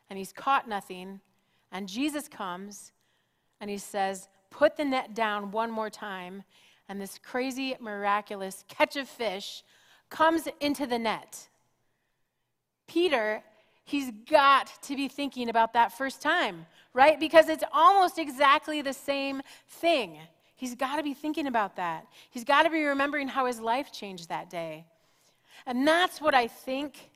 And 0.09 0.19
he's 0.19 0.33
caught 0.33 0.69
nothing. 0.69 1.21
And 1.73 1.89
Jesus 1.89 2.29
comes 2.29 2.93
and 3.61 3.69
he 3.69 3.79
says, 3.79 4.29
Put 4.51 4.77
the 4.77 4.85
net 4.85 5.15
down 5.15 5.51
one 5.51 5.71
more 5.71 5.91
time. 5.91 6.43
And 6.89 7.01
this 7.01 7.19
crazy, 7.23 7.77
miraculous 7.81 8.65
catch 8.69 8.97
of 8.97 9.09
fish 9.09 9.63
comes 10.09 10.49
into 10.61 10.87
the 10.87 10.99
net. 10.99 11.49
Peter, 12.87 13.43
he's 13.85 14.11
got 14.31 14.71
to 14.83 14.97
be 14.97 15.07
thinking 15.07 15.51
about 15.51 15.75
that 15.75 15.93
first 15.93 16.23
time, 16.23 16.67
right? 16.95 17.21
Because 17.21 17.51
it's 17.51 17.65
almost 17.73 18.19
exactly 18.19 18.81
the 18.81 18.95
same 18.95 19.43
thing. 19.69 20.19
He's 20.59 20.75
got 20.75 20.97
to 20.97 21.05
be 21.05 21.15
thinking 21.15 21.47
about 21.47 21.77
that. 21.77 22.09
He's 22.31 22.43
got 22.43 22.65
to 22.65 22.71
be 22.71 22.83
remembering 22.83 23.29
how 23.29 23.47
his 23.47 23.61
life 23.61 23.93
changed 23.93 24.29
that 24.29 24.51
day. 24.51 24.87
And 25.67 25.87
that's 25.87 26.21
what 26.21 26.35
I 26.35 26.49
think 26.49 27.11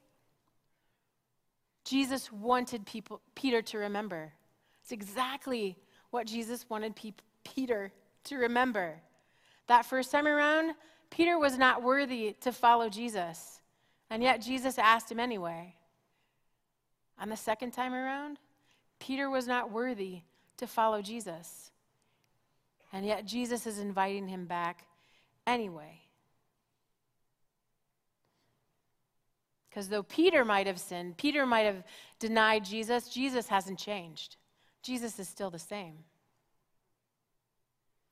Jesus 1.84 2.30
wanted 2.30 2.86
people, 2.86 3.20
Peter 3.34 3.60
to 3.60 3.78
remember. 3.78 4.32
It's 4.80 4.92
exactly 4.92 5.76
what 6.10 6.28
Jesus 6.28 6.64
wanted 6.70 6.94
pe- 6.94 7.14
Peter 7.42 7.90
to 8.24 8.36
remember. 8.36 9.00
That 9.66 9.86
first 9.86 10.12
time 10.12 10.28
around, 10.28 10.76
Peter 11.10 11.36
was 11.36 11.58
not 11.58 11.82
worthy 11.82 12.36
to 12.42 12.52
follow 12.52 12.88
Jesus. 12.88 13.60
And 14.08 14.22
yet 14.22 14.40
Jesus 14.40 14.78
asked 14.78 15.10
him 15.10 15.18
anyway. 15.18 15.74
On 17.20 17.28
the 17.28 17.36
second 17.36 17.72
time 17.72 17.92
around, 17.92 18.38
Peter 19.00 19.28
was 19.28 19.48
not 19.48 19.72
worthy 19.72 20.20
to 20.58 20.68
follow 20.68 21.02
Jesus. 21.02 21.72
And 22.92 23.06
yet, 23.06 23.24
Jesus 23.24 23.66
is 23.66 23.78
inviting 23.78 24.28
him 24.28 24.46
back 24.46 24.86
anyway. 25.46 26.00
Because 29.68 29.88
though 29.88 30.02
Peter 30.02 30.44
might 30.44 30.66
have 30.66 30.78
sinned, 30.78 31.16
Peter 31.16 31.46
might 31.46 31.64
have 31.64 31.82
denied 32.18 32.62
Jesus, 32.62 33.08
Jesus 33.08 33.48
hasn't 33.48 33.78
changed. 33.78 34.36
Jesus 34.82 35.18
is 35.18 35.28
still 35.28 35.48
the 35.48 35.58
same. 35.58 35.94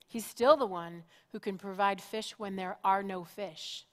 He's 0.09 0.25
still 0.25 0.57
the 0.57 0.67
one 0.67 1.05
who 1.33 1.39
can 1.39 1.59
provide 1.59 2.01
fish 2.01 2.35
when 2.39 2.57
there 2.57 2.79
are 2.83 3.03
no 3.03 3.25
fish. 3.25 3.85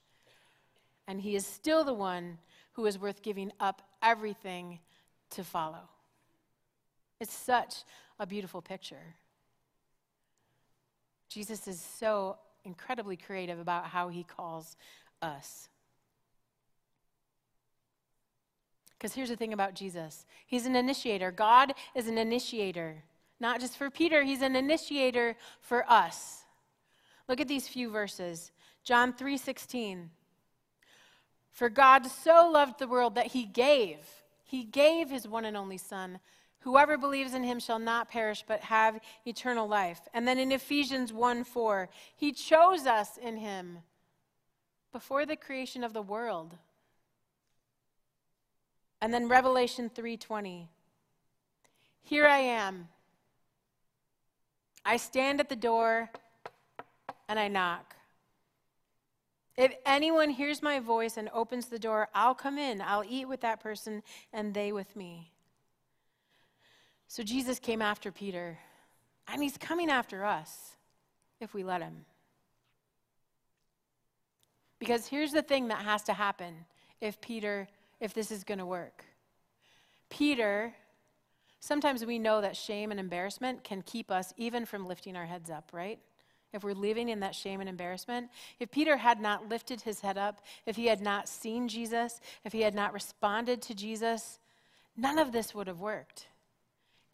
And 1.07 1.21
he 1.21 1.35
is 1.35 1.45
still 1.45 1.83
the 1.83 1.93
one 1.93 2.37
who 2.73 2.85
is 2.85 2.97
worth 2.97 3.21
giving 3.21 3.51
up 3.59 3.81
everything 4.01 4.79
to 5.31 5.43
follow. 5.43 5.89
It's 7.19 7.33
such 7.33 7.83
a 8.17 8.25
beautiful 8.25 8.61
picture. 8.61 9.15
Jesus 11.29 11.67
is 11.67 11.81
so 11.81 12.37
incredibly 12.63 13.17
creative 13.17 13.59
about 13.59 13.85
how 13.85 14.09
he 14.09 14.23
calls 14.23 14.75
us. 15.21 15.69
Because 18.97 19.13
here's 19.13 19.29
the 19.29 19.35
thing 19.35 19.53
about 19.53 19.75
Jesus 19.75 20.25
He's 20.45 20.65
an 20.65 20.75
initiator. 20.75 21.31
God 21.31 21.73
is 21.95 22.07
an 22.07 22.17
initiator. 22.17 23.03
Not 23.39 23.59
just 23.59 23.77
for 23.77 23.89
Peter, 23.89 24.23
He's 24.23 24.41
an 24.41 24.55
initiator 24.55 25.35
for 25.61 25.89
us. 25.89 26.43
Look 27.27 27.39
at 27.39 27.47
these 27.47 27.67
few 27.67 27.89
verses. 27.89 28.51
John 28.83 29.13
3 29.13 29.37
16. 29.37 30.09
For 31.51 31.69
God 31.69 32.05
so 32.05 32.49
loved 32.51 32.79
the 32.79 32.87
world 32.87 33.15
that 33.15 33.27
He 33.27 33.45
gave, 33.45 33.97
He 34.43 34.63
gave 34.63 35.09
His 35.09 35.27
one 35.27 35.45
and 35.45 35.57
only 35.57 35.77
Son. 35.77 36.19
Whoever 36.61 36.97
believes 36.97 37.33
in 37.33 37.43
him 37.43 37.59
shall 37.59 37.79
not 37.79 38.09
perish 38.09 38.43
but 38.47 38.61
have 38.61 38.99
eternal 39.25 39.67
life. 39.67 40.01
And 40.13 40.27
then 40.27 40.37
in 40.37 40.51
Ephesians 40.51 41.13
1 41.13 41.43
4, 41.43 41.89
he 42.15 42.31
chose 42.31 42.85
us 42.85 43.17
in 43.17 43.37
him 43.37 43.79
before 44.91 45.25
the 45.25 45.35
creation 45.35 45.83
of 45.83 45.93
the 45.93 46.01
world 46.01 46.57
and 49.01 49.13
then 49.13 49.27
Revelation 49.27 49.89
3:20. 49.89 50.67
Here 52.01 52.27
I 52.27 52.39
am. 52.39 52.89
I 54.85 54.97
stand 54.97 55.39
at 55.39 55.49
the 55.49 55.55
door 55.55 56.09
and 57.27 57.37
I 57.37 57.47
knock. 57.47 57.95
If 59.57 59.75
anyone 59.85 60.29
hears 60.29 60.61
my 60.61 60.79
voice 60.79 61.17
and 61.17 61.29
opens 61.29 61.67
the 61.67 61.79
door, 61.79 62.09
I'll 62.13 62.35
come 62.35 62.57
in. 62.57 62.81
I'll 62.81 63.03
eat 63.03 63.25
with 63.25 63.41
that 63.41 63.59
person 63.59 64.03
and 64.31 64.53
they 64.53 64.71
with 64.71 64.95
me. 64.95 65.31
So 67.07 67.23
Jesus 67.23 67.59
came 67.59 67.81
after 67.81 68.11
Peter, 68.11 68.57
and 69.27 69.41
he's 69.41 69.57
coming 69.57 69.89
after 69.89 70.25
us 70.25 70.75
if 71.39 71.53
we 71.53 71.63
let 71.63 71.81
him. 71.81 72.05
Because 74.79 75.07
here's 75.07 75.31
the 75.31 75.41
thing 75.41 75.69
that 75.69 75.79
has 75.79 76.03
to 76.03 76.13
happen 76.13 76.65
if 77.01 77.19
Peter 77.21 77.67
if 77.99 78.13
this 78.13 78.31
is 78.31 78.43
going 78.43 78.59
to 78.59 78.65
work. 78.65 79.03
Peter, 80.09 80.73
sometimes 81.59 82.05
we 82.05 82.19
know 82.19 82.41
that 82.41 82.55
shame 82.55 82.91
and 82.91 82.99
embarrassment 82.99 83.63
can 83.63 83.81
keep 83.81 84.11
us 84.11 84.33
even 84.37 84.65
from 84.65 84.85
lifting 84.85 85.15
our 85.15 85.25
heads 85.25 85.49
up, 85.49 85.71
right? 85.73 85.99
If 86.53 86.63
we're 86.63 86.73
living 86.73 87.09
in 87.09 87.19
that 87.21 87.35
shame 87.35 87.59
and 87.59 87.69
embarrassment, 87.69 88.29
if 88.59 88.71
Peter 88.71 88.97
had 88.97 89.19
not 89.19 89.49
lifted 89.49 89.81
his 89.81 89.99
head 89.99 90.17
up, 90.17 90.41
if 90.65 90.75
he 90.75 90.85
had 90.85 91.01
not 91.01 91.27
seen 91.27 91.67
Jesus, 91.67 92.21
if 92.45 92.53
he 92.53 92.61
had 92.61 92.73
not 92.73 92.93
responded 92.93 93.61
to 93.63 93.75
Jesus, 93.75 94.39
none 94.95 95.19
of 95.19 95.31
this 95.31 95.53
would 95.53 95.67
have 95.67 95.79
worked. 95.79 96.27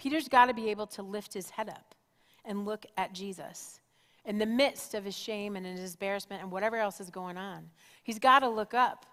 Peter's 0.04 0.28
got 0.28 0.48
to 0.48 0.54
be 0.54 0.70
able 0.70 0.86
to 0.86 1.02
lift 1.02 1.34
his 1.34 1.50
head 1.50 1.70
up 1.70 1.96
and 2.44 2.66
look 2.66 2.86
at 2.98 3.14
Jesus 3.14 3.80
in 4.26 4.38
the 4.38 4.46
midst 4.46 4.96
of 4.96 5.06
his 5.06 5.18
shame 5.18 5.56
and 5.56 5.66
his 5.66 5.94
embarrassment 5.94 6.42
and 6.42 6.52
whatever 6.52 6.76
else 6.76 7.00
is 7.00 7.10
going 7.10 7.38
on. 7.38 7.70
He's 8.04 8.20
got 8.20 8.40
to 8.40 8.50
look 8.50 8.74
up 8.74 9.06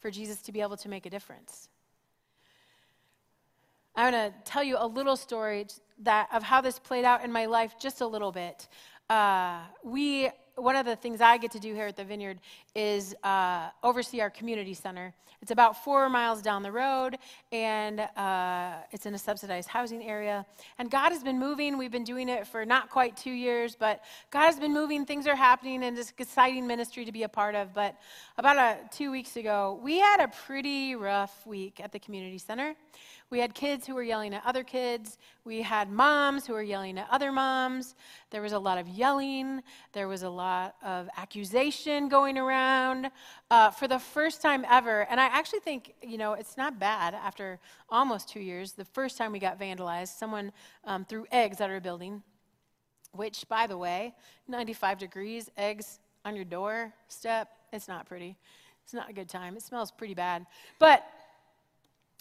for 0.00 0.10
Jesus 0.10 0.42
to 0.42 0.52
be 0.52 0.60
able 0.60 0.76
to 0.76 0.88
make 0.90 1.06
a 1.06 1.10
difference. 1.10 1.70
I'm 3.96 4.12
going 4.12 4.32
to 4.32 4.38
tell 4.44 4.62
you 4.62 4.76
a 4.78 4.86
little 4.86 5.16
story 5.16 5.66
that, 6.00 6.28
of 6.30 6.42
how 6.42 6.60
this 6.60 6.78
played 6.78 7.06
out 7.06 7.24
in 7.24 7.32
my 7.32 7.46
life 7.46 7.76
just 7.80 8.02
a 8.02 8.06
little 8.06 8.30
bit. 8.30 8.68
Uh, 9.08 9.60
we 9.82 10.28
one 10.56 10.76
of 10.76 10.86
the 10.86 10.96
things 10.96 11.20
I 11.20 11.36
get 11.38 11.50
to 11.52 11.58
do 11.58 11.74
here 11.74 11.86
at 11.86 11.96
the 11.96 12.04
Vineyard 12.04 12.38
is 12.74 13.14
uh, 13.24 13.70
oversee 13.82 14.20
our 14.20 14.30
community 14.30 14.74
center. 14.74 15.12
It's 15.42 15.50
about 15.50 15.84
four 15.84 16.08
miles 16.08 16.40
down 16.40 16.62
the 16.62 16.72
road, 16.72 17.18
and 17.52 18.00
uh, 18.00 18.76
it's 18.92 19.04
in 19.04 19.14
a 19.14 19.18
subsidized 19.18 19.68
housing 19.68 20.02
area. 20.02 20.46
And 20.78 20.90
God 20.90 21.10
has 21.10 21.22
been 21.22 21.38
moving. 21.38 21.76
We've 21.76 21.90
been 21.90 22.04
doing 22.04 22.28
it 22.28 22.46
for 22.46 22.64
not 22.64 22.88
quite 22.88 23.16
two 23.16 23.32
years, 23.32 23.76
but 23.78 24.02
God 24.30 24.46
has 24.46 24.58
been 24.58 24.72
moving. 24.72 25.04
Things 25.04 25.26
are 25.26 25.36
happening, 25.36 25.84
and 25.84 25.98
it's 25.98 26.12
exciting 26.16 26.66
ministry 26.66 27.04
to 27.04 27.12
be 27.12 27.24
a 27.24 27.28
part 27.28 27.54
of. 27.54 27.74
But 27.74 27.96
about 28.38 28.56
a, 28.56 28.78
two 28.90 29.10
weeks 29.10 29.36
ago, 29.36 29.78
we 29.82 29.98
had 29.98 30.20
a 30.20 30.28
pretty 30.28 30.94
rough 30.94 31.46
week 31.46 31.80
at 31.82 31.92
the 31.92 31.98
community 31.98 32.38
center. 32.38 32.74
We 33.30 33.40
had 33.40 33.54
kids 33.54 33.86
who 33.86 33.94
were 33.94 34.02
yelling 34.02 34.34
at 34.34 34.42
other 34.44 34.62
kids. 34.62 35.18
We 35.44 35.62
had 35.62 35.90
moms 35.90 36.46
who 36.46 36.52
were 36.52 36.62
yelling 36.62 36.98
at 36.98 37.08
other 37.10 37.32
moms. 37.32 37.94
There 38.30 38.42
was 38.42 38.52
a 38.52 38.58
lot 38.58 38.78
of 38.78 38.86
yelling. 38.88 39.62
There 39.92 40.08
was 40.08 40.22
a 40.22 40.28
lot 40.28 40.76
of 40.84 41.08
accusation 41.16 42.08
going 42.08 42.38
around 42.38 43.10
uh, 43.50 43.70
for 43.70 43.88
the 43.88 43.98
first 43.98 44.42
time 44.42 44.64
ever. 44.70 45.06
And 45.10 45.18
I 45.18 45.24
actually 45.26 45.60
think, 45.60 45.94
you 46.02 46.18
know, 46.18 46.34
it's 46.34 46.56
not 46.56 46.78
bad 46.78 47.14
after 47.14 47.58
almost 47.88 48.28
two 48.28 48.40
years. 48.40 48.72
The 48.72 48.84
first 48.84 49.18
time 49.18 49.32
we 49.32 49.38
got 49.38 49.58
vandalized, 49.58 50.16
someone 50.16 50.52
um, 50.84 51.04
threw 51.04 51.26
eggs 51.32 51.60
at 51.60 51.70
our 51.70 51.80
building, 51.80 52.22
which, 53.12 53.48
by 53.48 53.66
the 53.66 53.76
way, 53.76 54.14
95 54.48 54.98
degrees, 54.98 55.50
eggs 55.56 55.98
on 56.24 56.36
your 56.36 56.44
doorstep, 56.44 57.48
it's 57.72 57.88
not 57.88 58.06
pretty. 58.06 58.36
It's 58.84 58.94
not 58.94 59.08
a 59.08 59.12
good 59.12 59.28
time. 59.28 59.56
It 59.56 59.62
smells 59.62 59.90
pretty 59.90 60.14
bad. 60.14 60.46
But 60.78 61.04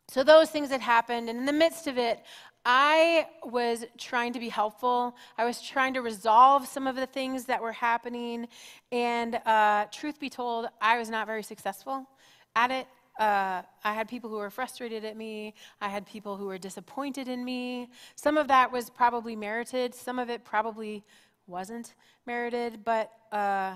so 0.09 0.23
those 0.23 0.49
things 0.49 0.69
had 0.69 0.81
happened, 0.81 1.29
and 1.29 1.39
in 1.39 1.45
the 1.45 1.53
midst 1.53 1.87
of 1.87 1.97
it, 1.97 2.23
I 2.65 3.27
was 3.43 3.83
trying 3.97 4.33
to 4.33 4.39
be 4.39 4.47
helpful. 4.47 5.15
I 5.37 5.43
was 5.43 5.61
trying 5.61 5.93
to 5.95 6.01
resolve 6.01 6.65
some 6.65 6.87
of 6.87 6.95
the 6.95 7.05
things 7.05 7.45
that 7.45 7.61
were 7.61 7.73
happening. 7.73 8.47
And 8.91 9.35
uh, 9.45 9.85
truth 9.91 10.19
be 10.19 10.29
told, 10.29 10.67
I 10.81 10.97
was 10.97 11.09
not 11.09 11.27
very 11.27 11.43
successful 11.43 12.07
at 12.55 12.71
it. 12.71 12.87
Uh, 13.19 13.61
I 13.83 13.93
had 13.93 14.07
people 14.07 14.29
who 14.29 14.37
were 14.37 14.49
frustrated 14.49 15.03
at 15.03 15.17
me. 15.17 15.53
I 15.81 15.89
had 15.89 16.05
people 16.05 16.37
who 16.37 16.45
were 16.45 16.57
disappointed 16.57 17.27
in 17.27 17.43
me. 17.43 17.89
Some 18.15 18.37
of 18.37 18.47
that 18.47 18.71
was 18.71 18.89
probably 18.89 19.35
merited, 19.35 19.93
some 19.93 20.17
of 20.17 20.29
it 20.29 20.45
probably 20.45 21.03
wasn't 21.47 21.93
merited. 22.25 22.83
But 22.85 23.11
uh, 23.31 23.75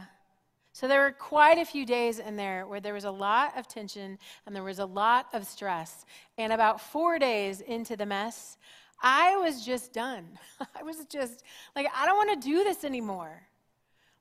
so 0.78 0.88
there 0.88 1.02
were 1.02 1.12
quite 1.12 1.58
a 1.58 1.66
few 1.66 1.88
days 1.88 2.20
in 2.20 2.36
there 2.36 2.68
where 2.68 2.80
there 2.80 2.94
was 2.94 3.06
a 3.06 3.10
lot 3.10 3.58
of 3.58 3.68
tension 3.68 4.20
and 4.46 4.56
there 4.56 4.62
was 4.62 4.78
a 4.78 4.86
lot 4.86 5.26
of 5.34 5.48
stress. 5.48 6.06
And 6.38 6.54
about 6.54 6.80
four 6.80 7.18
days 7.18 7.62
into 7.62 7.96
the 7.96 8.06
mess, 8.06 8.60
I 9.02 9.38
was 9.38 9.66
just 9.66 9.92
done. 9.92 10.38
I 10.80 10.84
was 10.84 11.04
just 11.06 11.44
like, 11.76 11.88
I 11.96 12.06
don't 12.06 12.16
want 12.16 12.40
to 12.40 12.48
do 12.48 12.63
this 12.63 12.84
anymore. 12.84 13.42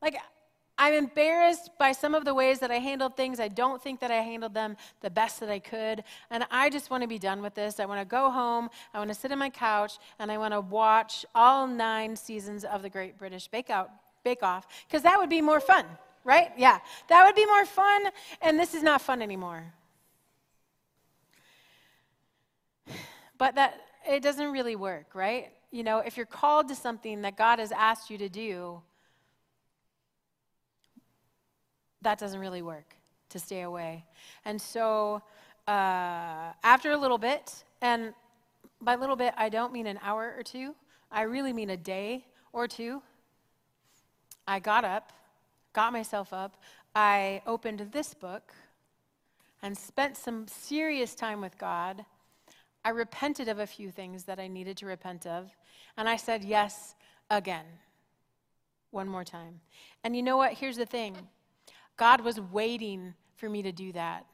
Like, 0.00 0.16
I'm 0.78 0.94
embarrassed 0.94 1.72
by 1.78 1.92
some 1.92 2.14
of 2.14 2.24
the 2.24 2.32
ways 2.32 2.58
that 2.60 2.70
I 2.70 2.78
handled 2.78 3.18
things. 3.18 3.38
I 3.38 3.48
don't 3.48 3.82
think 3.82 4.00
that 4.00 4.10
I 4.10 4.22
handled 4.22 4.54
them 4.54 4.78
the 5.02 5.10
best 5.10 5.40
that 5.40 5.50
I 5.50 5.58
could. 5.58 6.04
And 6.30 6.46
I 6.50 6.70
just 6.70 6.88
want 6.88 7.02
to 7.02 7.06
be 7.06 7.18
done 7.18 7.42
with 7.42 7.54
this. 7.54 7.78
I 7.80 7.84
want 7.84 8.00
to 8.00 8.06
go 8.06 8.30
home. 8.30 8.70
I 8.94 8.98
want 8.98 9.08
to 9.08 9.14
sit 9.14 9.30
on 9.30 9.38
my 9.38 9.50
couch 9.50 9.98
and 10.18 10.32
I 10.32 10.38
want 10.38 10.54
to 10.54 10.62
watch 10.62 11.26
all 11.34 11.66
nine 11.66 12.16
seasons 12.16 12.64
of 12.64 12.80
the 12.80 12.88
Great 12.88 13.18
British 13.18 13.46
Bake, 13.46 13.70
Bake 14.24 14.42
Off 14.42 14.66
because 14.88 15.02
that 15.02 15.18
would 15.18 15.28
be 15.28 15.42
more 15.42 15.60
fun 15.60 15.84
right? 16.26 16.50
Yeah. 16.58 16.80
That 17.08 17.24
would 17.24 17.36
be 17.36 17.46
more 17.46 17.64
fun, 17.64 18.08
and 18.42 18.58
this 18.58 18.74
is 18.74 18.82
not 18.82 19.00
fun 19.00 19.22
anymore. 19.22 19.72
But 23.38 23.54
that 23.54 23.80
it 24.08 24.22
doesn't 24.22 24.50
really 24.50 24.76
work, 24.76 25.14
right? 25.14 25.52
You 25.70 25.84
know, 25.84 25.98
if 25.98 26.16
you're 26.16 26.26
called 26.26 26.68
to 26.68 26.74
something 26.74 27.22
that 27.22 27.36
God 27.36 27.60
has 27.60 27.70
asked 27.70 28.10
you 28.10 28.18
to 28.18 28.28
do, 28.28 28.80
that 32.02 32.18
doesn't 32.18 32.40
really 32.40 32.62
work 32.62 32.96
to 33.30 33.38
stay 33.38 33.62
away. 33.62 34.04
And 34.44 34.60
so, 34.60 35.22
uh, 35.68 36.52
after 36.64 36.90
a 36.92 36.96
little 36.96 37.18
bit, 37.18 37.64
and 37.80 38.14
by 38.80 38.96
little 38.96 39.16
bit, 39.16 39.32
I 39.36 39.48
don't 39.48 39.72
mean 39.72 39.86
an 39.86 39.98
hour 40.02 40.34
or 40.36 40.42
two, 40.42 40.74
I 41.10 41.22
really 41.22 41.52
mean 41.52 41.70
a 41.70 41.76
day 41.76 42.24
or 42.52 42.66
two, 42.66 43.02
I 44.48 44.58
got 44.58 44.84
up 44.84 45.12
got 45.76 45.92
myself 45.92 46.32
up, 46.32 46.56
I 46.94 47.42
opened 47.46 47.90
this 47.92 48.14
book 48.14 48.54
and 49.62 49.76
spent 49.76 50.16
some 50.16 50.48
serious 50.48 51.14
time 51.14 51.42
with 51.42 51.58
God. 51.58 52.02
I 52.82 52.88
repented 52.88 53.48
of 53.48 53.58
a 53.58 53.66
few 53.66 53.90
things 53.90 54.24
that 54.24 54.40
I 54.40 54.48
needed 54.48 54.78
to 54.78 54.86
repent 54.86 55.26
of, 55.26 55.54
and 55.98 56.08
I 56.08 56.16
said 56.16 56.42
yes 56.44 56.94
again. 57.30 57.66
One 58.90 59.06
more 59.06 59.22
time. 59.22 59.60
And 60.02 60.16
you 60.16 60.22
know 60.22 60.38
what? 60.38 60.54
Here's 60.54 60.78
the 60.78 60.86
thing 60.86 61.14
God 61.98 62.22
was 62.22 62.40
waiting 62.40 63.12
for 63.34 63.50
me 63.50 63.60
to 63.60 63.70
do 63.70 63.92
that. 63.92 64.24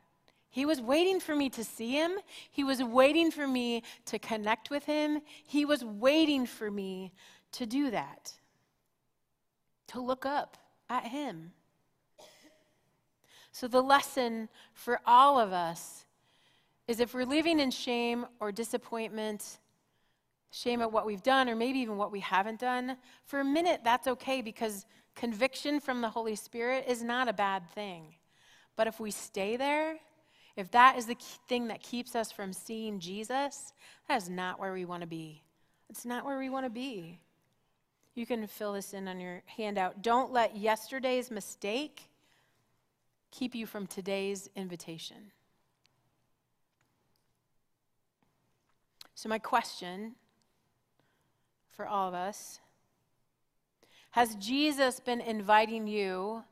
He 0.49 0.65
was 0.65 0.81
waiting 0.81 1.19
for 1.19 1.35
me 1.35 1.51
to 1.51 1.65
see 1.65 1.91
him. 1.91 2.13
He 2.53 2.63
was 2.63 2.85
waiting 2.85 3.33
for 3.33 3.49
me 3.49 3.83
to 4.07 4.21
connect 4.21 4.71
with 4.71 4.85
him. 4.85 5.23
He 5.45 5.65
was 5.65 5.83
waiting 5.83 6.47
for 6.47 6.71
me 6.71 7.13
to 7.53 7.67
do 7.67 7.91
that, 7.91 8.33
to 9.89 10.01
look 10.01 10.25
up 10.25 10.57
at 10.93 11.07
him. 11.07 11.53
So, 13.51 13.69
the 13.69 13.83
lesson 13.83 14.49
for 14.73 15.01
all 15.07 15.39
of 15.39 15.53
us 15.53 16.05
is 16.89 17.01
if 17.01 17.15
we're 17.15 17.25
living 17.25 17.61
in 17.61 17.71
shame 17.71 18.27
or 18.41 18.51
disappointment, 18.53 19.59
shame 20.51 20.81
at 20.81 20.93
what 20.93 21.07
we've 21.07 21.23
done, 21.23 21.49
or 21.49 21.57
maybe 21.57 21.79
even 21.81 21.97
what 21.97 22.13
we 22.13 22.21
haven't 22.21 22.61
done, 22.61 22.97
for 23.25 23.41
a 23.41 23.45
minute, 23.45 23.81
that's 23.85 24.07
okay 24.07 24.43
because 24.43 24.87
conviction 25.15 25.81
from 25.81 26.01
the 26.01 26.09
Holy 26.09 26.37
Spirit 26.37 26.85
is 26.89 27.03
not 27.03 27.29
a 27.29 27.33
bad 27.33 27.69
thing. 27.71 28.15
But 28.77 28.87
if 28.87 29.01
we 29.01 29.11
stay 29.11 29.57
there, 29.57 29.97
if 30.57 30.71
that 30.73 30.99
is 30.99 31.07
the 31.07 31.17
thing 31.49 31.69
that 31.69 31.83
keeps 31.83 32.15
us 32.15 32.31
from 32.31 32.53
seeing 32.53 33.01
Jesus, 33.01 33.73
that 34.09 34.17
is 34.17 34.29
not 34.29 34.59
where 34.59 34.73
we 34.73 34.85
want 34.85 35.03
to 35.03 35.07
be. 35.07 35.43
It's 35.89 36.05
not 36.05 36.25
where 36.25 36.39
we 36.39 36.51
want 36.51 36.67
to 36.67 36.71
be. 36.71 37.21
You 38.15 38.27
can 38.27 38.47
fill 38.47 38.75
this 38.75 38.93
in 38.93 39.09
on 39.09 39.21
your 39.21 39.43
handout. 39.57 40.03
Don't 40.03 40.33
let 40.33 40.57
yesterday's 40.57 41.31
mistake 41.31 42.09
keep 43.31 43.55
you 43.55 43.67
from 43.67 43.87
today's 43.87 44.51
invitation. 44.55 45.33
So, 49.15 49.29
my 49.29 49.39
question 49.39 50.17
for 51.71 51.87
all 51.87 52.09
of 52.09 52.15
us 52.15 52.61
has 54.11 54.35
Jesus 54.35 55.01
been 55.01 55.23
inviting 55.23 55.87
you 55.87 56.45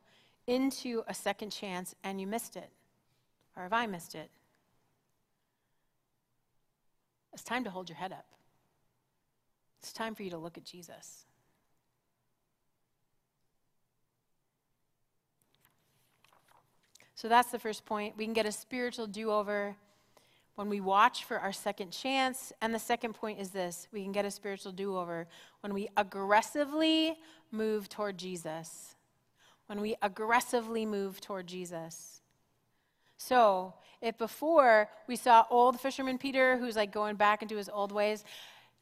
into 0.47 1.03
a 1.07 1.13
second 1.13 1.51
chance 1.51 1.93
and 2.03 2.19
you 2.19 2.25
missed 2.25 2.55
it? 2.55 2.69
Or 3.55 3.63
have 3.63 3.73
I 3.73 3.85
missed 3.85 4.15
it? 4.15 4.31
It's 7.33 7.43
time 7.43 7.63
to 7.65 7.69
hold 7.69 7.87
your 7.87 7.97
head 7.97 8.11
up. 8.11 8.25
It's 9.79 9.93
time 9.93 10.15
for 10.15 10.23
you 10.23 10.31
to 10.31 10.37
look 10.37 10.57
at 10.57 10.63
Jesus. 10.63 11.25
So 17.21 17.27
that's 17.27 17.51
the 17.51 17.59
first 17.59 17.85
point. 17.85 18.17
We 18.17 18.25
can 18.25 18.33
get 18.33 18.47
a 18.47 18.51
spiritual 18.51 19.05
do 19.05 19.29
over 19.29 19.75
when 20.55 20.69
we 20.69 20.81
watch 20.81 21.23
for 21.23 21.37
our 21.37 21.53
second 21.53 21.91
chance. 21.91 22.51
And 22.63 22.73
the 22.73 22.79
second 22.79 23.13
point 23.13 23.39
is 23.39 23.51
this 23.51 23.87
we 23.91 24.01
can 24.01 24.11
get 24.11 24.25
a 24.25 24.31
spiritual 24.31 24.71
do 24.71 24.97
over 24.97 25.27
when 25.59 25.71
we 25.71 25.87
aggressively 25.97 27.15
move 27.51 27.89
toward 27.89 28.17
Jesus. 28.17 28.95
When 29.67 29.81
we 29.81 29.97
aggressively 30.01 30.83
move 30.87 31.21
toward 31.21 31.45
Jesus. 31.45 32.23
So, 33.17 33.75
if 34.01 34.17
before 34.17 34.89
we 35.07 35.15
saw 35.15 35.45
old 35.51 35.79
fisherman 35.79 36.17
Peter 36.17 36.57
who's 36.57 36.75
like 36.75 36.91
going 36.91 37.17
back 37.17 37.43
into 37.43 37.55
his 37.55 37.69
old 37.69 37.91
ways, 37.91 38.23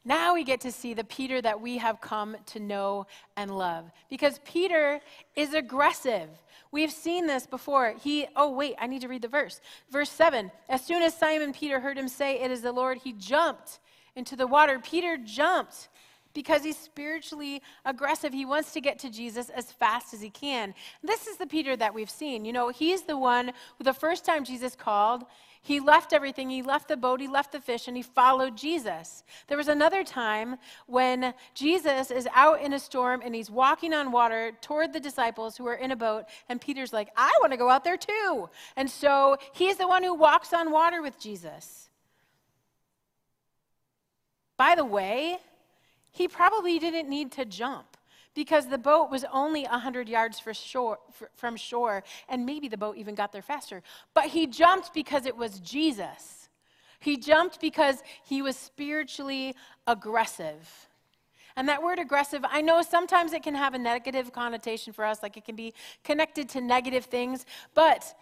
now 0.05 0.33
we 0.33 0.43
get 0.43 0.61
to 0.61 0.71
see 0.71 0.93
the 0.93 1.03
Peter 1.03 1.41
that 1.41 1.59
we 1.59 1.77
have 1.77 1.99
come 1.99 2.37
to 2.47 2.59
know 2.59 3.05
and 3.35 3.55
love. 3.55 3.91
Because 4.09 4.39
Peter 4.45 5.01
is 5.35 5.53
aggressive. 5.53 6.29
We've 6.71 6.91
seen 6.91 7.27
this 7.27 7.45
before. 7.45 7.93
He, 8.01 8.27
oh, 8.35 8.51
wait, 8.51 8.75
I 8.79 8.87
need 8.87 9.01
to 9.01 9.07
read 9.07 9.23
the 9.23 9.27
verse. 9.27 9.59
Verse 9.91 10.09
7 10.09 10.51
As 10.69 10.85
soon 10.85 11.03
as 11.03 11.13
Simon 11.13 11.51
Peter 11.51 11.79
heard 11.79 11.97
him 11.97 12.07
say, 12.07 12.39
It 12.39 12.49
is 12.49 12.61
the 12.61 12.71
Lord, 12.71 12.99
he 12.99 13.13
jumped 13.13 13.79
into 14.15 14.35
the 14.35 14.47
water. 14.47 14.79
Peter 14.79 15.17
jumped 15.17 15.89
because 16.33 16.63
he's 16.63 16.77
spiritually 16.77 17.61
aggressive. 17.85 18.33
He 18.33 18.45
wants 18.45 18.71
to 18.73 18.81
get 18.81 18.99
to 18.99 19.09
Jesus 19.09 19.49
as 19.49 19.71
fast 19.71 20.13
as 20.13 20.21
he 20.21 20.29
can. 20.29 20.73
This 21.03 21.27
is 21.27 21.37
the 21.37 21.47
Peter 21.47 21.75
that 21.75 21.93
we've 21.93 22.09
seen. 22.09 22.45
You 22.45 22.53
know, 22.53 22.69
he's 22.69 23.03
the 23.03 23.17
one 23.17 23.51
who 23.77 23.83
the 23.83 23.93
first 23.93 24.25
time 24.25 24.43
Jesus 24.45 24.75
called, 24.75 25.25
he 25.61 25.79
left 25.79 26.13
everything. 26.13 26.49
He 26.49 26.61
left 26.61 26.87
the 26.87 26.97
boat, 26.97 27.19
he 27.19 27.27
left 27.27 27.51
the 27.51 27.59
fish, 27.59 27.87
and 27.87 27.97
he 27.97 28.03
followed 28.03 28.55
Jesus. 28.55 29.23
There 29.47 29.57
was 29.57 29.67
another 29.67 30.03
time 30.03 30.55
when 30.87 31.33
Jesus 31.53 32.11
is 32.11 32.27
out 32.33 32.61
in 32.61 32.73
a 32.73 32.79
storm 32.79 33.21
and 33.23 33.35
he's 33.35 33.51
walking 33.51 33.93
on 33.93 34.11
water 34.11 34.53
toward 34.61 34.93
the 34.93 34.99
disciples 34.99 35.57
who 35.57 35.67
are 35.67 35.75
in 35.75 35.91
a 35.91 35.95
boat, 35.95 36.25
and 36.47 36.61
Peter's 36.61 36.93
like, 36.93 37.09
I 37.17 37.31
want 37.41 37.51
to 37.51 37.57
go 37.57 37.69
out 37.69 37.83
there 37.83 37.97
too. 37.97 38.49
And 38.75 38.89
so 38.89 39.37
he's 39.53 39.77
the 39.77 39.87
one 39.87 40.03
who 40.03 40.13
walks 40.13 40.53
on 40.53 40.71
water 40.71 41.01
with 41.01 41.19
Jesus. 41.19 41.89
By 44.57 44.75
the 44.75 44.85
way, 44.85 45.37
he 46.11 46.27
probably 46.27 46.79
didn't 46.79 47.09
need 47.09 47.31
to 47.33 47.45
jump 47.45 47.88
because 48.39 48.67
the 48.67 48.77
boat 48.77 49.11
was 49.11 49.25
only 49.33 49.63
100 49.63 50.07
yards 50.07 50.41
shore, 50.53 50.97
from 51.35 51.57
shore, 51.57 52.05
and 52.29 52.45
maybe 52.45 52.69
the 52.69 52.77
boat 52.77 52.95
even 52.95 53.13
got 53.13 53.33
there 53.33 53.41
faster. 53.41 53.83
But 54.13 54.27
he 54.27 54.47
jumped 54.47 54.93
because 54.93 55.25
it 55.25 55.35
was 55.35 55.59
Jesus. 55.59 56.47
He 57.01 57.17
jumped 57.17 57.59
because 57.59 58.01
he 58.23 58.41
was 58.41 58.55
spiritually 58.55 59.57
aggressive. 59.85 60.87
And 61.57 61.67
that 61.67 61.83
word 61.83 61.99
aggressive, 61.99 62.45
I 62.49 62.61
know 62.61 62.81
sometimes 62.81 63.33
it 63.33 63.43
can 63.43 63.55
have 63.55 63.73
a 63.73 63.77
negative 63.77 64.31
connotation 64.31 64.93
for 64.93 65.03
us, 65.03 65.21
like 65.21 65.35
it 65.35 65.43
can 65.43 65.57
be 65.57 65.73
connected 66.05 66.47
to 66.51 66.61
negative 66.61 67.03
things, 67.03 67.45
but 67.73 68.17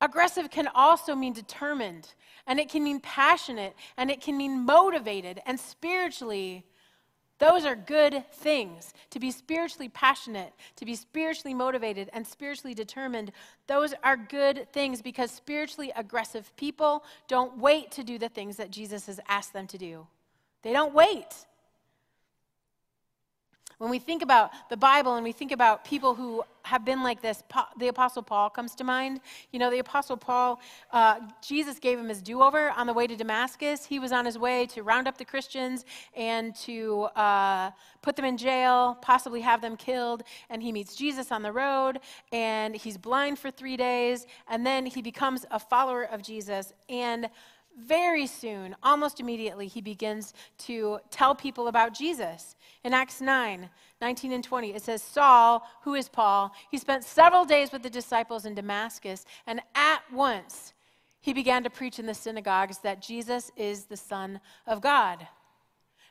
aggressive 0.00 0.50
can 0.50 0.68
also 0.74 1.14
mean 1.14 1.32
determined, 1.32 2.08
and 2.48 2.58
it 2.58 2.68
can 2.68 2.82
mean 2.82 2.98
passionate, 2.98 3.76
and 3.96 4.10
it 4.10 4.20
can 4.20 4.36
mean 4.36 4.66
motivated, 4.66 5.40
and 5.46 5.60
spiritually 5.60 6.64
those 7.40 7.64
are 7.64 7.74
good 7.74 8.22
things. 8.32 8.94
To 9.10 9.18
be 9.18 9.32
spiritually 9.32 9.88
passionate, 9.88 10.52
to 10.76 10.84
be 10.84 10.94
spiritually 10.94 11.54
motivated, 11.54 12.10
and 12.12 12.24
spiritually 12.24 12.74
determined, 12.74 13.32
those 13.66 13.94
are 14.04 14.16
good 14.16 14.70
things 14.72 15.02
because 15.02 15.30
spiritually 15.30 15.90
aggressive 15.96 16.54
people 16.56 17.02
don't 17.26 17.58
wait 17.58 17.90
to 17.92 18.04
do 18.04 18.18
the 18.18 18.28
things 18.28 18.56
that 18.56 18.70
Jesus 18.70 19.06
has 19.06 19.18
asked 19.26 19.52
them 19.52 19.66
to 19.68 19.78
do. 19.78 20.06
They 20.62 20.72
don't 20.72 20.94
wait. 20.94 21.46
When 23.80 23.88
we 23.88 23.98
think 23.98 24.20
about 24.20 24.50
the 24.68 24.76
Bible 24.76 25.14
and 25.14 25.24
we 25.24 25.32
think 25.32 25.52
about 25.52 25.86
people 25.86 26.14
who 26.14 26.42
have 26.64 26.84
been 26.84 27.02
like 27.02 27.22
this, 27.22 27.42
the 27.78 27.88
Apostle 27.88 28.22
Paul 28.22 28.50
comes 28.50 28.74
to 28.74 28.84
mind. 28.84 29.22
You 29.52 29.58
know, 29.58 29.70
the 29.70 29.78
Apostle 29.78 30.18
Paul, 30.18 30.60
uh, 30.92 31.18
Jesus 31.40 31.78
gave 31.78 31.98
him 31.98 32.10
his 32.10 32.20
do 32.20 32.42
over 32.42 32.72
on 32.72 32.86
the 32.86 32.92
way 32.92 33.06
to 33.06 33.16
Damascus. 33.16 33.86
He 33.86 33.98
was 33.98 34.12
on 34.12 34.26
his 34.26 34.36
way 34.36 34.66
to 34.66 34.82
round 34.82 35.08
up 35.08 35.16
the 35.16 35.24
Christians 35.24 35.86
and 36.14 36.54
to 36.56 37.04
uh, 37.16 37.70
put 38.02 38.16
them 38.16 38.26
in 38.26 38.36
jail, 38.36 38.98
possibly 39.00 39.40
have 39.40 39.62
them 39.62 39.78
killed. 39.78 40.24
And 40.50 40.62
he 40.62 40.72
meets 40.72 40.94
Jesus 40.94 41.32
on 41.32 41.40
the 41.40 41.50
road, 41.50 42.00
and 42.32 42.76
he's 42.76 42.98
blind 42.98 43.38
for 43.38 43.50
three 43.50 43.78
days. 43.78 44.26
And 44.50 44.66
then 44.66 44.84
he 44.84 45.00
becomes 45.00 45.46
a 45.50 45.58
follower 45.58 46.02
of 46.02 46.20
Jesus. 46.20 46.74
And 46.90 47.30
very 47.78 48.26
soon, 48.26 48.76
almost 48.82 49.20
immediately, 49.20 49.68
he 49.68 49.80
begins 49.80 50.34
to 50.58 50.98
tell 51.10 51.34
people 51.34 51.68
about 51.68 51.94
Jesus. 51.94 52.56
In 52.82 52.94
Acts 52.94 53.20
9, 53.20 53.68
19 54.00 54.32
and 54.32 54.42
20, 54.42 54.74
it 54.74 54.82
says, 54.82 55.02
Saul, 55.02 55.68
who 55.82 55.94
is 55.94 56.08
Paul, 56.08 56.52
he 56.70 56.78
spent 56.78 57.04
several 57.04 57.44
days 57.44 57.72
with 57.72 57.82
the 57.82 57.90
disciples 57.90 58.46
in 58.46 58.54
Damascus, 58.54 59.26
and 59.46 59.60
at 59.74 60.00
once 60.12 60.72
he 61.20 61.34
began 61.34 61.62
to 61.64 61.70
preach 61.70 61.98
in 61.98 62.06
the 62.06 62.14
synagogues 62.14 62.78
that 62.78 63.02
Jesus 63.02 63.50
is 63.56 63.84
the 63.84 63.96
Son 63.96 64.40
of 64.66 64.80
God. 64.80 65.26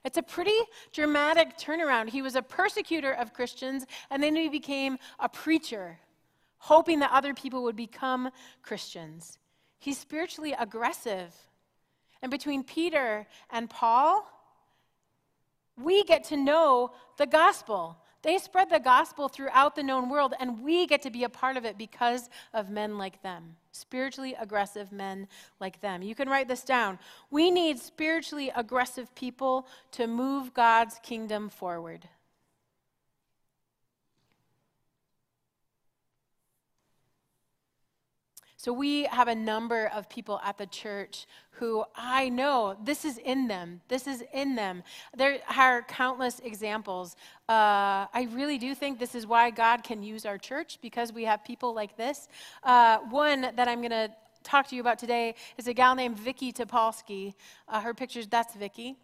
It's 0.06 0.18
a 0.18 0.24
pretty 0.24 0.58
dramatic 0.94 1.58
turnaround. 1.58 2.10
He 2.10 2.22
was 2.22 2.36
a 2.36 2.42
persecutor 2.42 3.14
of 3.14 3.34
Christians, 3.34 3.86
and 4.12 4.22
then 4.22 4.36
he 4.36 4.48
became 4.48 4.98
a 5.20 5.28
preacher, 5.28 5.98
hoping 6.60 7.00
that 7.00 7.12
other 7.12 7.34
people 7.34 7.64
would 7.64 7.76
become 7.76 8.30
Christians. 8.62 9.40
He's 9.80 9.98
spiritually 9.98 10.56
aggressive. 10.58 11.36
And 12.22 12.30
between 12.30 12.64
Peter 12.64 13.26
and 13.50 13.70
Paul, 13.70 14.26
we 15.82 16.04
get 16.04 16.24
to 16.26 16.38
know 16.38 16.92
the 17.18 17.26
gospel. 17.26 17.98
They 18.22 18.38
spread 18.38 18.70
the 18.70 18.80
gospel 18.80 19.30
throughout 19.30 19.76
the 19.76 19.84
known 19.84 20.10
world, 20.10 20.34
and 20.40 20.62
we 20.62 20.86
get 20.88 21.02
to 21.04 21.10
be 21.10 21.24
a 21.24 21.30
part 21.30 21.56
of 21.56 21.64
it 21.64 21.78
because 21.78 22.30
of 22.54 22.70
men 22.70 22.98
like 22.98 23.22
them, 23.24 23.56
spiritually 23.72 24.36
aggressive 24.38 24.92
men 24.92 25.28
like 25.62 25.80
them. 25.80 26.02
You 26.02 26.16
can 26.16 26.28
write 26.28 26.50
this 26.50 26.64
down. 26.64 27.00
We 27.32 27.50
need 27.50 27.80
spiritually 27.80 28.52
aggressive 28.56 29.14
people 29.16 29.68
to 29.92 30.06
move 30.06 30.54
God's 30.54 31.00
kingdom 31.02 31.48
forward. 31.48 32.10
So 38.60 38.74
we 38.74 39.04
have 39.06 39.30
a 39.30 39.36
number 39.36 39.90
of 39.96 40.10
people 40.10 40.42
at 40.44 40.58
the 40.58 40.66
church 40.66 41.28
who 41.52 41.86
I 41.96 42.28
know 42.28 42.76
this 42.84 43.06
is 43.06 43.18
in 43.18 43.48
them. 43.48 43.80
This 43.88 44.06
is 44.06 44.22
in 44.34 44.54
them. 44.56 44.84
There 45.16 45.40
are 45.58 45.84
countless 45.84 46.40
examples. 46.40 47.16
Uh, 47.48 48.12
I 48.14 48.28
really 48.32 48.58
do 48.58 48.76
think 48.76 49.00
this 49.00 49.16
is 49.16 49.26
why 49.26 49.50
God 49.50 49.82
can 49.86 50.04
use 50.04 50.26
our 50.26 50.38
church 50.38 50.78
because 50.82 51.14
we 51.14 51.24
have 51.24 51.42
people 51.46 51.74
like 51.74 51.96
this. 51.96 52.28
Uh, 52.62 52.98
one 53.10 53.50
that 53.56 53.70
I'm 53.70 53.80
going 53.80 53.92
to 53.92 54.12
talk 54.44 54.68
to 54.68 54.76
you 54.76 54.82
about 54.82 55.00
today 55.00 55.36
is 55.58 55.70
a 55.70 55.74
gal 55.74 55.96
named 55.96 56.20
Vicky 56.20 56.52
Topolsky. 56.52 57.36
Uh, 57.70 57.80
her 57.80 57.94
pictures, 57.94 58.28
that's 58.28 58.56
Vicky. 58.56 58.98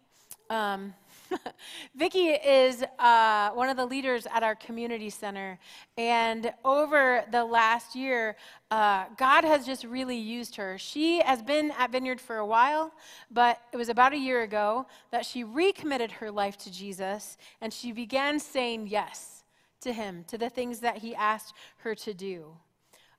Um, 0.50 0.92
Vicki 1.94 2.28
is 2.28 2.84
uh, 2.98 3.50
one 3.50 3.68
of 3.68 3.76
the 3.76 3.86
leaders 3.86 4.26
at 4.32 4.42
our 4.42 4.54
community 4.54 5.10
center, 5.10 5.58
and 5.96 6.52
over 6.64 7.24
the 7.30 7.44
last 7.44 7.94
year, 7.94 8.36
uh, 8.70 9.04
God 9.16 9.44
has 9.44 9.66
just 9.66 9.84
really 9.84 10.16
used 10.16 10.56
her. 10.56 10.78
She 10.78 11.20
has 11.20 11.42
been 11.42 11.72
at 11.78 11.92
Vineyard 11.92 12.20
for 12.20 12.36
a 12.36 12.46
while, 12.46 12.92
but 13.30 13.60
it 13.72 13.76
was 13.76 13.88
about 13.88 14.12
a 14.12 14.18
year 14.18 14.42
ago 14.42 14.86
that 15.10 15.24
she 15.24 15.44
recommitted 15.44 16.12
her 16.12 16.30
life 16.30 16.56
to 16.58 16.72
Jesus, 16.72 17.36
and 17.60 17.72
she 17.72 17.92
began 17.92 18.38
saying 18.38 18.88
yes 18.88 19.44
to 19.80 19.92
Him, 19.92 20.24
to 20.28 20.38
the 20.38 20.50
things 20.50 20.80
that 20.80 20.98
He 20.98 21.14
asked 21.14 21.54
her 21.78 21.94
to 21.94 22.14
do. 22.14 22.46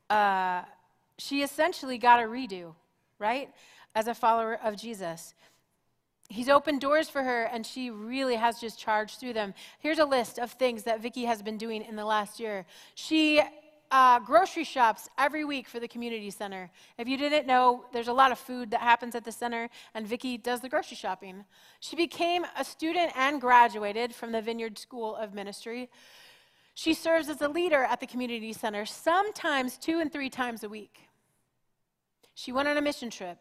Uh, 0.10 0.64
she 1.18 1.42
essentially 1.42 1.98
got 1.98 2.22
a 2.22 2.28
redo, 2.28 2.74
right, 3.20 3.50
as 3.96 4.08
a 4.08 4.14
follower 4.14 4.60
of 4.64 4.76
Jesus. 4.78 5.34
He's 6.30 6.50
opened 6.50 6.82
doors 6.82 7.10
for 7.10 7.24
her, 7.24 7.44
and 7.44 7.66
she 7.66 7.90
really 7.90 8.36
has 8.36 8.60
just 8.60 8.78
charged 8.78 9.20
through 9.20 9.34
them. 9.34 9.54
Here's 9.80 10.00
a 10.00 10.06
list 10.06 10.40
of 10.40 10.52
things 10.52 10.84
that 10.84 11.02
Vicki 11.02 11.24
has 11.24 11.42
been 11.42 11.58
doing 11.58 11.82
in 11.84 11.96
the 11.96 12.04
last 12.04 12.40
year. 12.40 12.66
She 12.96 13.42
uh, 13.92 14.20
grocery 14.20 14.66
shops 14.66 15.10
every 15.18 15.46
week 15.46 15.68
for 15.68 15.80
the 15.80 15.88
community 15.88 16.30
center. 16.30 16.70
If 16.98 17.08
you 17.08 17.18
didn't 17.18 17.48
know, 17.48 17.86
there's 17.94 18.10
a 18.10 18.14
lot 18.14 18.34
of 18.34 18.40
food 18.40 18.72
that 18.72 18.82
happens 18.82 19.16
at 19.16 19.24
the 19.24 19.32
center, 19.32 19.70
and 19.94 20.06
Vicki 20.06 20.38
does 20.38 20.60
the 20.60 20.70
grocery 20.70 20.98
shopping. 20.98 21.46
She 21.80 21.96
became 21.96 22.46
a 22.58 22.64
student 22.66 23.12
and 23.16 23.40
graduated 23.40 24.14
from 24.14 24.34
the 24.34 24.42
Vineyard 24.42 24.78
School 24.78 25.16
of 25.16 25.34
Ministry. 25.34 25.90
She 26.74 26.94
serves 26.94 27.30
as 27.30 27.42
a 27.42 27.48
leader 27.48 27.84
at 27.84 28.00
the 28.00 28.08
community 28.08 28.54
center, 28.54 28.86
sometimes 28.86 29.78
two 29.78 30.00
and 30.00 30.12
three 30.12 30.30
times 30.30 30.64
a 30.64 30.70
week. 30.70 31.00
She 32.36 32.52
went 32.52 32.68
on 32.68 32.78
a 32.78 32.82
mission 32.82 33.10
trip. 33.10 33.38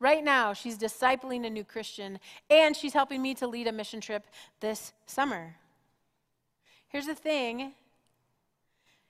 Right 0.00 0.24
now, 0.24 0.52
she's 0.52 0.76
discipling 0.76 1.46
a 1.46 1.50
new 1.50 1.64
Christian, 1.64 2.18
and 2.50 2.76
she's 2.76 2.92
helping 2.92 3.22
me 3.22 3.34
to 3.34 3.46
lead 3.46 3.68
a 3.68 3.72
mission 3.72 4.00
trip 4.00 4.26
this 4.60 4.92
summer. 5.06 5.56
Here's 6.88 7.06
the 7.06 7.14
thing 7.14 7.72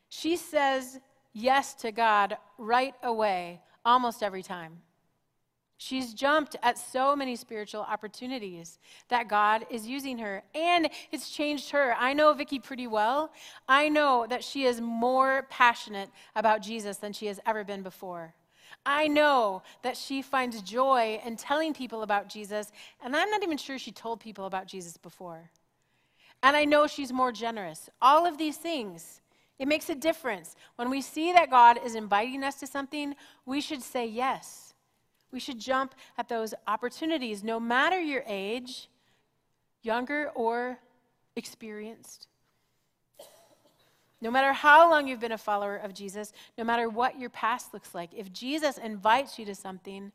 she 0.08 0.36
says 0.36 1.00
yes 1.32 1.74
to 1.74 1.90
God 1.90 2.36
right 2.58 2.94
away, 3.02 3.60
almost 3.84 4.22
every 4.22 4.42
time. 4.42 4.82
She's 5.76 6.14
jumped 6.14 6.56
at 6.62 6.78
so 6.78 7.16
many 7.16 7.34
spiritual 7.34 7.82
opportunities 7.82 8.78
that 9.08 9.28
God 9.28 9.66
is 9.70 9.86
using 9.86 10.18
her, 10.18 10.42
and 10.54 10.88
it's 11.10 11.30
changed 11.30 11.70
her. 11.70 11.94
I 11.98 12.12
know 12.12 12.32
Vicki 12.32 12.58
pretty 12.58 12.86
well. 12.86 13.32
I 13.68 13.88
know 13.88 14.26
that 14.30 14.44
she 14.44 14.64
is 14.64 14.80
more 14.80 15.46
passionate 15.50 16.10
about 16.36 16.62
Jesus 16.62 16.98
than 16.98 17.12
she 17.12 17.26
has 17.26 17.40
ever 17.44 17.64
been 17.64 17.82
before. 17.82 18.34
I 18.84 19.08
know 19.08 19.62
that 19.82 19.96
she 19.96 20.22
finds 20.22 20.62
joy 20.62 21.20
in 21.24 21.36
telling 21.36 21.74
people 21.74 22.02
about 22.02 22.28
Jesus, 22.28 22.72
and 23.02 23.16
I'm 23.16 23.30
not 23.30 23.42
even 23.42 23.56
sure 23.56 23.78
she 23.78 23.92
told 23.92 24.20
people 24.20 24.46
about 24.46 24.66
Jesus 24.66 24.96
before. 24.96 25.50
And 26.42 26.56
I 26.56 26.64
know 26.64 26.86
she's 26.86 27.12
more 27.12 27.32
generous. 27.32 27.88
All 28.02 28.26
of 28.26 28.36
these 28.36 28.56
things, 28.56 29.22
it 29.58 29.66
makes 29.66 29.88
a 29.88 29.94
difference. 29.94 30.56
When 30.76 30.90
we 30.90 31.00
see 31.00 31.32
that 31.32 31.50
God 31.50 31.78
is 31.84 31.94
inviting 31.94 32.44
us 32.44 32.56
to 32.56 32.66
something, 32.66 33.14
we 33.46 33.60
should 33.60 33.82
say 33.82 34.06
yes. 34.06 34.74
We 35.32 35.40
should 35.40 35.58
jump 35.58 35.94
at 36.18 36.28
those 36.28 36.54
opportunities, 36.66 37.42
no 37.42 37.58
matter 37.58 37.98
your 37.98 38.22
age, 38.26 38.88
younger 39.82 40.30
or 40.34 40.78
experienced. 41.34 42.28
No 44.24 44.30
matter 44.30 44.54
how 44.54 44.90
long 44.90 45.06
you've 45.06 45.20
been 45.20 45.32
a 45.32 45.38
follower 45.38 45.76
of 45.76 45.92
Jesus, 45.92 46.32
no 46.56 46.64
matter 46.64 46.88
what 46.88 47.20
your 47.20 47.28
past 47.28 47.74
looks 47.74 47.94
like, 47.94 48.08
if 48.16 48.32
Jesus 48.32 48.78
invites 48.78 49.38
you 49.38 49.44
to 49.44 49.54
something, 49.54 50.10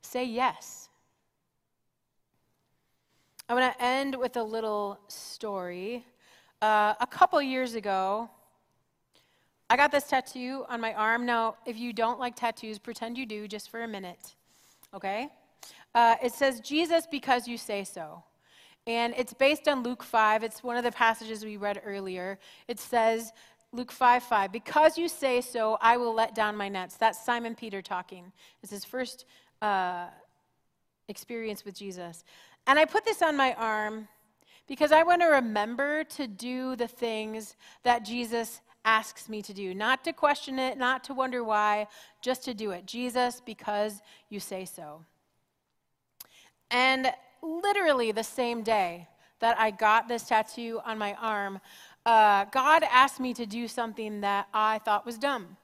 say 0.00 0.24
yes. 0.24 0.88
I 3.46 3.52
want 3.52 3.76
to 3.76 3.84
end 3.84 4.16
with 4.16 4.38
a 4.38 4.42
little 4.42 4.98
story. 5.08 6.06
Uh, 6.62 6.94
a 6.98 7.06
couple 7.06 7.40
years 7.42 7.74
ago, 7.74 8.30
I 9.68 9.76
got 9.76 9.92
this 9.92 10.04
tattoo 10.04 10.64
on 10.70 10.80
my 10.80 10.94
arm. 10.94 11.26
Now, 11.26 11.56
if 11.66 11.78
you 11.78 11.92
don't 11.92 12.18
like 12.18 12.36
tattoos, 12.36 12.78
pretend 12.78 13.18
you 13.18 13.26
do 13.26 13.46
just 13.46 13.68
for 13.68 13.82
a 13.82 13.88
minute, 13.88 14.36
okay? 14.94 15.28
Uh, 15.94 16.16
it 16.24 16.32
says, 16.32 16.60
Jesus, 16.60 17.06
because 17.06 17.46
you 17.46 17.58
say 17.58 17.84
so. 17.84 18.24
And 18.86 19.14
it's 19.16 19.32
based 19.32 19.66
on 19.66 19.82
Luke 19.82 20.02
5. 20.02 20.42
It's 20.42 20.62
one 20.62 20.76
of 20.76 20.84
the 20.84 20.92
passages 20.92 21.44
we 21.44 21.56
read 21.56 21.80
earlier. 21.84 22.38
It 22.68 22.78
says, 22.78 23.32
Luke 23.72 23.90
5 23.90 24.22
5, 24.22 24.52
because 24.52 24.96
you 24.96 25.08
say 25.08 25.40
so, 25.40 25.78
I 25.80 25.96
will 25.96 26.14
let 26.14 26.34
down 26.34 26.56
my 26.56 26.68
nets. 26.68 26.96
That's 26.96 27.24
Simon 27.24 27.56
Peter 27.56 27.82
talking. 27.82 28.30
It's 28.62 28.70
his 28.70 28.84
first 28.84 29.24
uh, 29.60 30.06
experience 31.08 31.64
with 31.64 31.74
Jesus. 31.74 32.24
And 32.66 32.78
I 32.78 32.84
put 32.84 33.04
this 33.04 33.20
on 33.20 33.36
my 33.36 33.52
arm 33.54 34.06
because 34.68 34.92
I 34.92 35.02
want 35.02 35.22
to 35.22 35.26
remember 35.26 36.04
to 36.04 36.26
do 36.26 36.76
the 36.76 36.86
things 36.86 37.56
that 37.82 38.04
Jesus 38.04 38.60
asks 38.84 39.28
me 39.28 39.42
to 39.42 39.52
do. 39.52 39.74
Not 39.74 40.04
to 40.04 40.12
question 40.12 40.58
it, 40.58 40.78
not 40.78 41.02
to 41.04 41.14
wonder 41.14 41.42
why, 41.42 41.88
just 42.22 42.44
to 42.44 42.54
do 42.54 42.70
it. 42.70 42.86
Jesus, 42.86 43.42
because 43.44 44.00
you 44.28 44.40
say 44.40 44.64
so. 44.64 45.04
And 46.70 47.12
literally 47.44 48.12
the 48.12 48.24
same 48.24 48.62
day 48.62 49.08
that 49.40 49.58
I 49.58 49.70
got 49.70 50.08
this 50.08 50.24
tattoo 50.24 50.80
on 50.84 50.98
my 50.98 51.14
arm, 51.14 51.60
uh, 52.06 52.46
God 52.46 52.84
asked 52.90 53.20
me 53.20 53.34
to 53.34 53.46
do 53.46 53.68
something 53.68 54.20
that 54.22 54.48
I 54.52 54.78
thought 54.78 55.06
was 55.06 55.18
dumb. 55.18 55.56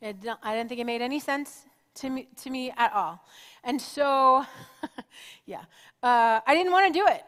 It, 0.00 0.16
I 0.42 0.54
didn't 0.54 0.68
think 0.68 0.80
it 0.80 0.86
made 0.86 1.02
any 1.02 1.20
sense 1.20 1.64
to 1.96 2.10
me, 2.10 2.28
to 2.42 2.50
me 2.50 2.72
at 2.76 2.92
all. 2.92 3.24
And 3.62 3.80
so, 3.80 4.44
yeah, 5.46 5.64
uh, 6.02 6.40
I 6.46 6.54
didn't 6.54 6.72
want 6.72 6.92
to 6.92 6.98
do 6.98 7.06
it. 7.06 7.22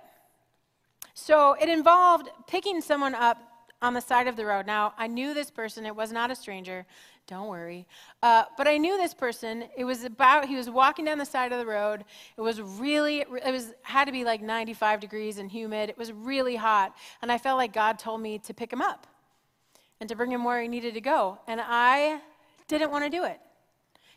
So 1.15 1.55
it 1.55 1.69
involved 1.69 2.29
picking 2.47 2.81
someone 2.81 3.15
up 3.15 3.39
on 3.83 3.95
the 3.95 4.01
side 4.01 4.27
of 4.27 4.37
the 4.37 4.45
road. 4.45 4.67
Now, 4.67 4.95
I 4.99 5.07
knew 5.07 5.35
this 5.35 5.51
person, 5.51 5.87
it 5.87 5.95
was 5.95 6.13
not 6.13 6.31
a 6.31 6.37
stranger. 6.37 6.87
Don't 7.27 7.49
worry. 7.49 7.87
Uh, 8.23 8.45
but 8.57 8.69
I 8.69 8.77
knew 8.77 8.97
this 8.97 9.13
person. 9.13 9.65
It 9.77 9.85
was 9.85 10.05
about, 10.05 10.47
he 10.47 10.55
was 10.55 10.71
walking 10.71 11.05
down 11.05 11.19
the 11.19 11.27
side 11.27 11.51
of 11.51 11.59
the 11.59 11.67
road. 11.67 12.05
It 12.37 12.41
was 12.41 12.61
really, 12.61 13.21
it 13.21 13.51
was, 13.51 13.75
had 13.83 14.05
to 14.05 14.13
be 14.13 14.23
like 14.23 14.41
95 14.41 15.01
degrees 15.01 15.39
and 15.39 15.51
humid. 15.51 15.91
It 15.91 15.99
was 15.99 16.13
really 16.13 16.55
hot. 16.55 16.95
And 17.23 17.33
I 17.33 17.39
felt 17.39 17.59
like 17.59 17.73
God 17.73 17.99
told 17.99 18.21
me 18.21 18.39
to 18.39 18.55
pick 18.55 18.73
him 18.73 18.81
up 18.81 19.09
and 19.99 20.09
to 20.09 20.15
bring 20.15 20.31
him 20.31 20.45
where 20.45 20.63
he 20.63 20.69
needed 20.69 20.95
to 20.95 21.01
go. 21.01 21.39
And 21.49 21.61
I 21.61 22.21
didn't 22.69 22.93
want 22.93 23.05
to 23.05 23.11
do 23.11 23.25
it. 23.25 23.41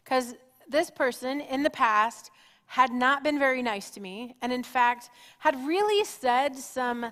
Because 0.03 0.35
this 0.67 0.91
person 0.91 1.41
in 1.41 1.63
the 1.63 1.69
past 1.71 2.29
had 2.67 2.91
not 2.91 3.23
been 3.23 3.39
very 3.39 3.63
nice 3.63 3.89
to 3.91 3.99
me. 3.99 4.35
And 4.43 4.53
in 4.53 4.61
fact, 4.61 5.09
had 5.39 5.55
really 5.65 6.05
said 6.05 6.55
some 6.55 7.11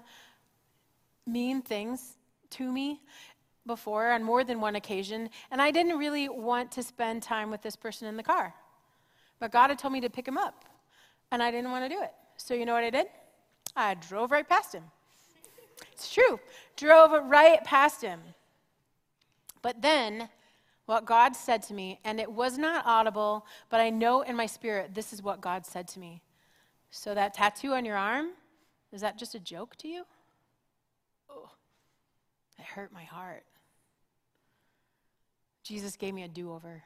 mean 1.26 1.64
things 1.64 2.18
to 2.52 2.72
me 2.72 3.02
before 3.68 4.12
on 4.12 4.24
more 4.24 4.44
than 4.44 4.60
one 4.60 4.76
occasion, 4.76 5.30
and 5.52 5.62
I 5.62 5.72
didn't 5.72 5.98
really 5.98 6.30
want 6.30 6.72
to 6.74 6.84
spend 6.84 7.22
time 7.22 7.52
with 7.52 7.62
this 7.62 7.76
person 7.76 8.08
in 8.08 8.18
the 8.18 8.24
car. 8.24 8.54
But 9.40 9.52
God 9.52 9.70
had 9.70 9.78
told 9.78 9.94
me 9.94 10.02
to 10.02 10.10
pick 10.10 10.28
him 10.28 10.38
up, 10.38 10.66
and 11.32 11.44
I 11.44 11.52
didn't 11.52 11.72
want 11.72 11.86
to 11.86 11.96
do 11.96 12.02
it. 12.02 12.14
So 12.38 12.54
you 12.54 12.66
know 12.66 12.74
what 12.74 12.84
I 12.84 12.90
did? 12.90 13.08
I 13.76 13.94
drove 13.94 14.32
right 14.32 14.48
past 14.48 14.74
him. 14.74 14.84
It's 15.92 16.12
true, 16.12 16.40
drove 16.76 17.12
right 17.30 17.64
past 17.64 18.02
him. 18.02 18.20
But 19.62 19.82
then, 19.82 20.30
what 20.86 21.06
God 21.06 21.36
said 21.36 21.62
to 21.64 21.74
me, 21.74 22.00
and 22.04 22.20
it 22.20 22.32
was 22.32 22.58
not 22.58 22.86
audible, 22.86 23.46
but 23.70 23.82
I 23.82 23.90
know 23.90 24.22
in 24.22 24.36
my 24.36 24.46
spirit 24.46 24.96
this 24.96 25.12
is 25.12 25.22
what 25.22 25.42
God 25.42 25.66
said 25.66 25.88
to 25.90 26.00
me. 26.00 26.22
So, 26.90 27.14
that 27.14 27.34
tattoo 27.34 27.74
on 27.74 27.84
your 27.84 27.98
arm, 27.98 28.30
is 28.94 29.02
that 29.02 29.18
just 29.18 29.36
a 29.36 29.40
joke 29.40 29.76
to 29.78 29.88
you? 29.88 30.06
Oh, 31.30 31.50
it 32.58 32.64
hurt 32.64 32.94
my 32.94 33.04
heart. 33.04 33.44
Jesus 35.68 35.98
gave 35.98 36.14
me 36.14 36.24
a 36.24 36.30
do 36.30 36.54
over. 36.54 36.82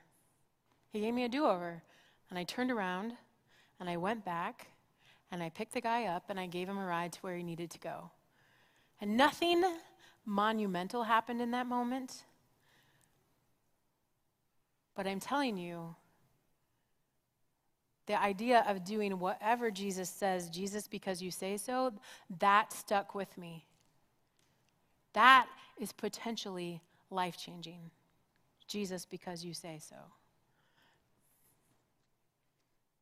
He 0.91 1.02
gave 1.02 1.13
me 1.13 1.24
a 1.24 1.30
do 1.30 1.46
over. 1.46 1.84
And 2.30 2.39
I 2.39 2.44
turned 2.44 2.72
around 2.72 3.13
and 3.80 3.88
I 3.88 3.98
went 3.98 4.26
back 4.26 4.67
and 5.32 5.44
I 5.44 5.50
picked 5.50 5.74
the 5.74 5.82
guy 5.82 6.06
up 6.06 6.26
and 6.30 6.39
I 6.39 6.48
gave 6.48 6.67
him 6.67 6.80
a 6.80 6.86
ride 6.86 7.13
to 7.13 7.20
where 7.20 7.38
he 7.38 7.44
needed 7.44 7.70
to 7.72 7.80
go. 7.80 8.10
And 9.00 9.15
nothing 9.15 9.63
monumental 10.26 11.04
happened 11.04 11.41
in 11.41 11.52
that 11.52 11.67
moment. 11.67 12.24
But 14.96 15.06
I'm 15.06 15.20
telling 15.20 15.58
you, 15.58 15.96
the 18.08 18.20
idea 18.20 18.65
of 18.67 18.84
doing 18.84 19.20
whatever 19.20 19.70
Jesus 19.70 20.10
says, 20.10 20.50
Jesus, 20.50 20.88
because 20.88 21.22
you 21.22 21.30
say 21.30 21.56
so, 21.56 21.93
that 22.39 22.74
stuck 22.74 23.14
with 23.14 23.38
me. 23.38 23.66
That 25.14 25.47
is 25.80 25.91
potentially 25.91 26.82
life 27.10 27.38
changing. 27.38 27.91
Jesus, 28.72 29.05
because 29.05 29.43
you 29.43 29.53
say 29.53 29.80
so. 29.80 29.97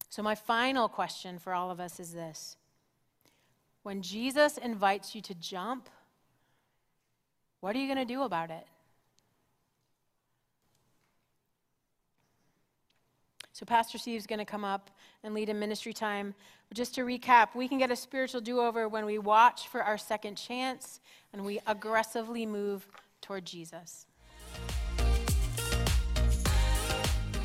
So, 0.09 0.23
my 0.23 0.33
final 0.33 0.89
question 0.89 1.37
for 1.37 1.53
all 1.53 1.69
of 1.69 1.79
us 1.79 1.99
is 1.99 2.13
this 2.13 2.57
When 3.83 4.01
Jesus 4.01 4.57
invites 4.57 5.13
you 5.13 5.21
to 5.21 5.35
jump, 5.35 5.87
what 7.59 7.75
are 7.75 7.79
you 7.79 7.87
going 7.87 8.05
to 8.07 8.13
do 8.13 8.23
about 8.23 8.49
it? 8.49 8.65
So, 13.53 13.65
Pastor 13.65 13.97
Steve's 13.97 14.25
going 14.25 14.39
to 14.39 14.45
come 14.45 14.65
up 14.65 14.89
and 15.23 15.33
lead 15.33 15.49
a 15.49 15.53
ministry 15.53 15.93
time. 15.93 16.33
But 16.69 16.77
just 16.77 16.95
to 16.95 17.01
recap, 17.01 17.55
we 17.55 17.67
can 17.67 17.77
get 17.77 17.91
a 17.91 17.95
spiritual 17.95 18.41
do 18.41 18.59
over 18.61 18.87
when 18.87 19.05
we 19.05 19.17
watch 19.17 19.67
for 19.67 19.83
our 19.83 19.97
second 19.97 20.35
chance 20.35 20.99
and 21.33 21.43
we 21.43 21.59
aggressively 21.67 22.45
move 22.45 22.87
toward 23.21 23.45
Jesus. 23.45 24.05